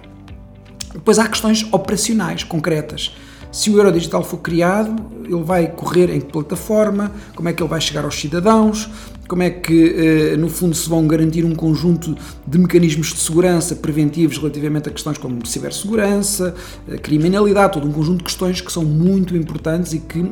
Depois 0.94 1.20
há 1.20 1.28
questões 1.28 1.68
operacionais, 1.72 2.44
concretas. 2.44 3.16
Se 3.52 3.70
o 3.70 3.78
euro 3.78 3.92
digital 3.92 4.24
for 4.24 4.38
criado, 4.38 4.96
ele 5.24 5.44
vai 5.44 5.68
correr 5.68 6.10
em 6.10 6.20
que 6.20 6.32
plataforma, 6.32 7.12
como 7.36 7.50
é 7.50 7.54
que 7.54 7.62
ele 7.62 7.70
vai 7.70 7.82
chegar 7.82 8.06
aos 8.06 8.20
cidadãos, 8.20 8.90
como 9.30 9.44
é 9.44 9.52
que, 9.52 10.32
eh, 10.34 10.38
no 10.38 10.50
fundo, 10.50 10.76
se 10.76 10.90
vão 10.90 11.06
garantir 11.06 11.46
um 11.46 11.54
conjunto 11.54 12.18
de 12.48 12.58
mecanismos 12.58 13.14
de 13.14 13.20
segurança 13.20 13.76
preventivos 13.76 14.40
relativamente 14.40 14.90
a 14.90 14.92
questões 14.92 15.20
como 15.20 15.46
cibersegurança, 15.46 16.56
eh, 16.90 16.98
criminalidade, 16.98 17.74
todo 17.74 17.88
um 17.88 17.92
conjunto 17.92 18.18
de 18.18 18.24
questões 18.24 18.60
que 18.60 18.72
são 18.72 18.84
muito 18.84 19.38
importantes 19.38 19.94
e 19.94 20.00
que, 20.00 20.24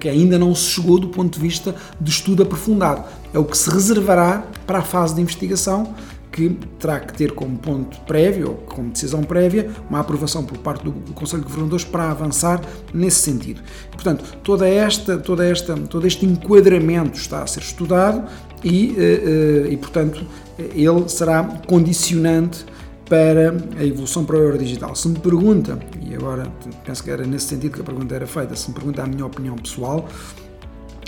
que 0.00 0.08
ainda 0.08 0.36
não 0.36 0.52
se 0.52 0.64
chegou 0.64 0.98
do 0.98 1.08
ponto 1.08 1.32
de 1.32 1.40
vista 1.40 1.76
de 2.00 2.10
estudo 2.10 2.42
aprofundado. 2.42 3.04
É 3.32 3.38
o 3.38 3.44
que 3.44 3.56
se 3.56 3.70
reservará 3.70 4.44
para 4.66 4.80
a 4.80 4.82
fase 4.82 5.14
de 5.14 5.20
investigação 5.20 5.94
que 6.30 6.50
terá 6.78 7.00
que 7.00 7.12
ter 7.12 7.32
como 7.32 7.58
ponto 7.58 8.00
prévio, 8.02 8.50
ou 8.50 8.54
como 8.56 8.90
decisão 8.90 9.22
prévia, 9.22 9.70
uma 9.88 10.00
aprovação 10.00 10.44
por 10.44 10.58
parte 10.58 10.84
do, 10.84 10.92
Conselho 11.12 11.42
de 11.42 11.48
Governadores 11.48 11.84
para 11.84 12.10
avançar 12.10 12.60
nesse 12.94 13.20
sentido. 13.20 13.60
Portanto, 13.90 14.24
toda 14.42 14.68
esta, 14.68 15.18
toda 15.18 15.44
esta, 15.44 15.76
todo 15.76 16.06
este 16.06 16.24
enquadramento 16.24 17.18
está 17.18 17.42
a 17.42 17.46
ser 17.46 17.60
estudado 17.60 18.24
e, 18.62 18.94
eh, 18.96 19.66
eh, 19.66 19.72
e 19.72 19.76
portanto, 19.76 20.24
ele 20.58 21.08
será 21.08 21.42
condicionante 21.66 22.64
para 23.08 23.56
a 23.76 23.84
evolução 23.84 24.24
para 24.24 24.36
o 24.36 24.38
euro 24.38 24.56
digital. 24.56 24.94
Se 24.94 25.08
me 25.08 25.18
pergunta, 25.18 25.78
e 26.00 26.14
agora 26.14 26.46
penso 26.84 27.02
que 27.02 27.10
era 27.10 27.26
nesse 27.26 27.46
sentido 27.46 27.74
que 27.74 27.80
a 27.80 27.84
pergunta 27.84 28.14
era 28.14 28.26
feita, 28.26 28.54
se 28.54 28.68
me 28.68 28.74
pergunta 28.74 29.02
a 29.02 29.06
minha 29.06 29.26
opinião 29.26 29.56
pessoal, 29.56 30.08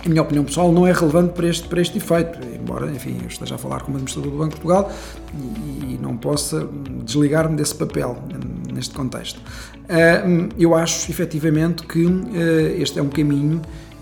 a 0.04 0.08
minha 0.08 0.22
opinião 0.22 0.44
pessoal 0.44 0.72
não 0.72 0.86
é 0.86 0.92
relevante 0.92 1.32
para 1.32 1.48
este, 1.48 1.68
para 1.68 1.80
este 1.80 1.98
efeito, 1.98 2.38
embora, 2.54 2.90
enfim, 2.90 3.18
eu 3.22 3.28
esteja 3.28 3.54
a 3.54 3.58
falar 3.58 3.80
como 3.80 3.96
administrador 3.96 4.30
do 4.30 4.38
Banco 4.38 4.54
de 4.54 4.60
Portugal 4.60 4.90
e, 5.34 5.94
e 5.94 5.98
não 6.00 6.16
possa 6.16 6.68
desligar-me 7.04 7.56
desse 7.56 7.74
papel 7.74 8.16
neste 8.72 8.94
contexto. 8.94 9.40
Eu 10.58 10.74
acho, 10.74 11.10
efetivamente, 11.10 11.84
que 11.86 12.04
uh, 12.04 12.22
este 12.80 12.98
é 12.98 13.02
um 13.02 13.08
caminho 13.08 13.60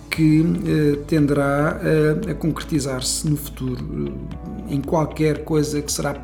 que 0.09 0.41
uh, 0.41 0.97
tenderá 1.07 1.81
a 2.31 2.35
concretizar-se 2.35 3.29
no 3.29 3.37
futuro 3.37 4.15
em 4.69 4.81
qualquer 4.81 5.45
coisa 5.45 5.83
que 5.83 5.91
será 5.91 6.15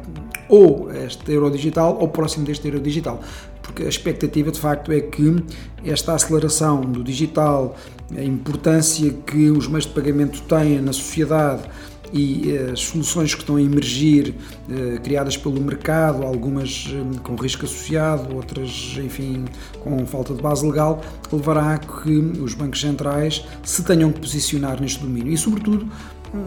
ou 0.49 0.91
este 0.93 1.33
euro 1.33 1.51
digital 1.51 1.97
ou 2.01 2.09
próximo 2.09 2.45
deste 2.45 2.67
euro 2.67 2.81
digital 2.81 3.21
porque 3.67 3.83
a 3.83 3.89
expectativa 3.89 4.51
de 4.51 4.61
facto 4.61 4.93
é 4.93 5.01
que 5.01 5.43
esta 5.85 6.15
aceleração 6.15 6.81
do 6.81 7.03
digital, 7.03 7.77
a 8.17 8.23
importância 8.23 9.13
que 9.27 9.51
os 9.51 9.67
meios 9.67 9.85
de 9.85 9.93
pagamento 9.93 10.41
têm 10.43 10.81
na 10.81 10.93
sociedade 10.93 11.65
e 12.13 12.53
eh, 12.53 12.71
as 12.73 12.81
soluções 12.81 13.35
que 13.35 13.41
estão 13.41 13.57
a 13.57 13.63
emergir, 13.63 14.35
eh, 14.71 14.99
criadas 15.03 15.37
pelo 15.37 15.61
mercado, 15.61 16.23
algumas 16.23 16.89
eh, 16.89 17.19
com 17.23 17.35
risco 17.35 17.65
associado, 17.65 18.35
outras, 18.35 18.97
enfim, 18.99 19.45
com 19.81 20.07
falta 20.07 20.33
de 20.33 20.41
base 20.41 20.65
legal, 20.65 21.03
levará 21.33 21.75
a 21.75 21.79
que 21.79 22.17
os 22.41 22.55
bancos 22.55 22.81
centrais 22.81 23.45
se 23.65 23.83
tenham 23.83 24.13
que 24.13 24.21
posicionar 24.21 24.81
neste 24.81 25.01
domínio. 25.01 25.33
E, 25.33 25.37
sobretudo, 25.37 25.89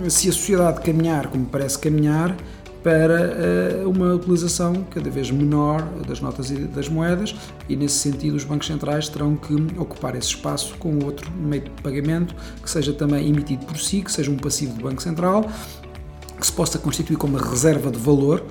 se 0.07 0.29
a 0.29 0.31
sociedade 0.31 0.81
caminhar 0.81 1.27
como 1.27 1.45
parece 1.45 1.77
caminhar, 1.77 2.37
para 2.83 3.83
uh, 3.83 3.89
uma 3.89 4.13
utilização 4.13 4.85
cada 4.89 5.09
vez 5.09 5.29
menor 5.29 5.81
das 6.07 6.21
notas 6.21 6.49
e 6.49 6.55
das 6.59 6.87
moedas 6.87 7.35
e 7.67 7.75
nesse 7.75 7.95
sentido 7.95 8.35
os 8.35 8.43
bancos 8.43 8.67
centrais 8.67 9.09
terão 9.09 9.35
que 9.35 9.53
ocupar 9.77 10.15
esse 10.15 10.29
espaço 10.29 10.75
com 10.77 10.97
outro 11.03 11.29
meio 11.31 11.63
de 11.63 11.69
pagamento 11.81 12.33
que 12.61 12.69
seja 12.69 12.93
também 12.93 13.27
emitido 13.27 13.65
por 13.65 13.77
si, 13.77 14.01
que 14.01 14.11
seja 14.11 14.31
um 14.31 14.37
passivo 14.37 14.73
do 14.75 14.83
Banco 14.83 15.01
Central 15.01 15.49
que 16.39 16.45
se 16.45 16.53
possa 16.53 16.79
constituir 16.79 17.17
como 17.17 17.37
uma 17.37 17.45
reserva 17.45 17.91
de 17.91 17.97
valor 17.97 18.45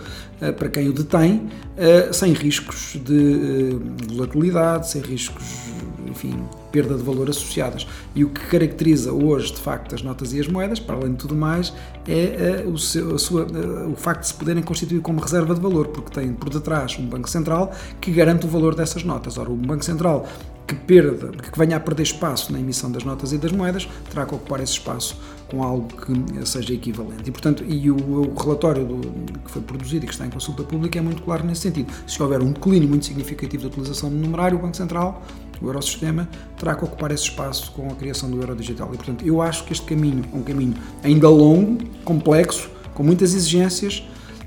para 0.57 0.69
quem 0.69 0.89
o 0.89 0.93
detém, 0.93 1.49
uh, 1.77 2.13
sem 2.13 2.33
riscos 2.33 2.97
de 3.05 3.79
volatilidade, 4.09 4.91
sem 4.91 5.03
riscos 5.03 5.69
enfim, 6.07 6.43
perda 6.73 6.97
de 6.97 7.03
valor 7.03 7.29
associadas. 7.31 7.87
E 8.15 8.25
o 8.25 8.31
que 8.31 8.41
caracteriza 8.47 9.13
hoje, 9.13 9.53
de 9.53 9.61
facto, 9.61 9.95
as 9.95 10.03
notas 10.03 10.33
e 10.33 10.41
as 10.41 10.49
moedas, 10.49 10.81
para 10.81 10.97
além 10.97 11.13
de 11.13 11.19
tudo 11.19 11.35
mais, 11.35 11.73
é 12.07 12.65
o, 12.67 12.79
seu, 12.79 13.19
sua, 13.19 13.47
o 13.87 13.95
facto 13.95 14.23
de 14.23 14.29
se 14.29 14.35
poderem 14.35 14.63
constituir 14.63 15.01
como 15.01 15.21
reserva 15.21 15.55
de 15.55 15.61
valor, 15.61 15.89
porque 15.89 16.11
tem 16.11 16.33
por 16.33 16.51
detrás 16.51 16.99
um 16.99 17.07
Banco 17.07 17.29
Central 17.29 17.73
que 18.01 18.11
garante 18.11 18.47
o 18.47 18.49
valor 18.49 18.75
dessas 18.75 19.05
notas. 19.05 19.39
Ora, 19.39 19.51
o 19.51 19.57
Banco 19.57 19.85
Central 19.85 20.27
que 20.67 20.75
perda, 20.75 21.31
que 21.31 21.59
venha 21.59 21.79
a 21.79 21.81
perder 21.81 22.03
espaço 22.03 22.53
na 22.53 22.61
emissão 22.61 22.93
das 22.93 23.03
notas 23.03 23.33
e 23.33 23.39
das 23.39 23.51
moedas, 23.51 23.89
terá 24.11 24.27
que 24.27 24.35
ocupar 24.35 24.61
esse 24.61 24.73
espaço 24.73 25.19
com 25.51 25.63
algo 25.63 25.89
que 25.89 26.47
seja 26.47 26.75
equivalente. 26.75 27.27
E, 27.27 27.33
portanto, 27.33 27.65
e 27.67 27.91
o, 27.91 27.97
o 27.97 28.35
relatório 28.35 28.85
do, 28.85 29.01
que 29.41 29.51
foi 29.51 29.63
produzido 29.63 30.05
e 30.05 30.09
que 30.09 30.13
está 30.13 30.27
em 30.29 30.31
consulta 30.31 30.63
pública 30.63 30.99
é 30.99 31.03
muito 31.03 31.23
claro 31.23 31.45
nesse 31.45 31.63
sentido. 31.63 31.93
Se 32.07 32.23
houver 32.23 32.41
um 32.41 32.53
declínio 32.53 32.89
muito 32.89 33.07
significativo 33.07 33.65
da 33.65 33.69
utilização 33.69 34.09
do 34.11 34.17
numerário, 34.17 34.59
o 34.59 34.63
Banco 34.63 34.77
Central 34.77 35.23
o 35.61 35.67
Eurosistema 35.67 36.29
terá 36.57 36.75
que 36.75 36.85
ocupar 36.85 37.11
esse 37.11 37.25
espaço 37.25 37.73
com 37.73 37.89
a 37.89 37.95
criação 37.95 38.31
do 38.31 38.41
euro 38.41 38.55
digital. 38.55 38.89
E, 38.93 38.97
portanto, 38.97 39.27
eu 39.27 39.43
acho 39.43 39.65
que 39.65 39.73
este 39.73 39.87
caminho 39.87 40.25
é 40.33 40.37
um 40.37 40.43
caminho 40.43 40.75
ainda 41.03 41.29
longo, 41.29 41.85
complexo, 42.05 42.71
com 42.95 43.03
muitas 43.03 43.35
exigências, 43.35 44.07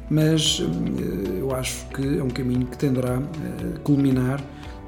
mas 0.10 0.62
eh, 0.62 1.40
eu 1.40 1.56
acho 1.56 1.86
que 1.88 2.20
é 2.20 2.24
um 2.24 2.30
caminho 2.30 2.66
que 2.66 2.78
tenderá 2.78 3.18
a 3.18 3.80
culminar 3.80 4.42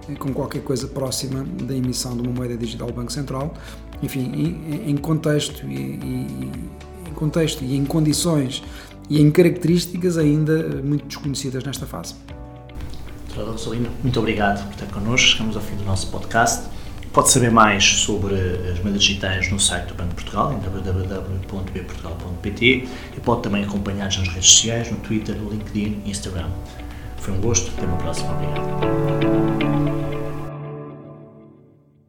eh, 0.10 0.16
com 0.16 0.34
qualquer 0.34 0.62
coisa 0.64 0.88
próxima 0.88 1.46
da 1.64 1.76
emissão 1.76 2.16
de 2.16 2.24
uma 2.24 2.32
moeda 2.32 2.58
digital 2.58 2.88
do 2.88 2.94
Banco 2.94 3.12
Central, 3.12 3.54
enfim, 4.02 4.60
em, 4.86 4.98
contexto 4.98 5.66
e, 5.66 5.76
e, 5.76 6.52
em 7.10 7.14
contexto 7.14 7.64
e 7.64 7.78
em 7.78 7.86
condições 7.86 8.62
e 9.10 9.22
em 9.22 9.32
características 9.32 10.18
ainda 10.18 10.82
muito 10.84 11.06
desconhecidas 11.06 11.64
nesta 11.64 11.86
fase. 11.86 12.16
Doutora 13.28 13.52
Rosalina, 13.52 13.90
muito 14.02 14.20
obrigado 14.20 14.66
por 14.66 14.74
estar 14.74 14.88
connosco. 14.88 15.28
Chegamos 15.28 15.56
ao 15.56 15.62
fim 15.62 15.76
do 15.76 15.84
nosso 15.84 16.08
podcast. 16.08 16.68
Pode 17.12 17.30
saber 17.30 17.52
mais 17.52 17.84
sobre 17.84 18.34
as 18.72 18.80
moedas 18.80 19.04
digitais 19.04 19.52
no 19.52 19.60
site 19.60 19.86
do 19.88 19.94
Banco 19.94 20.10
de 20.10 20.16
Portugal, 20.16 20.52
em 20.54 20.60
www.bportugal.pt 20.60 22.88
e 23.16 23.20
pode 23.20 23.44
também 23.44 23.64
acompanhar-nos 23.64 24.18
nas 24.18 24.30
redes 24.30 24.52
sociais, 24.52 24.90
no 24.92 24.98
Twitter, 24.98 25.36
no 25.36 25.48
LinkedIn 25.50 26.02
e 26.06 26.10
Instagram. 26.10 26.50
Foi 27.18 27.34
um 27.34 27.40
gosto. 27.40 27.72
Até 27.78 27.86
uma 27.86 27.98
próxima. 27.98 28.34
Obrigado. 28.34 30.23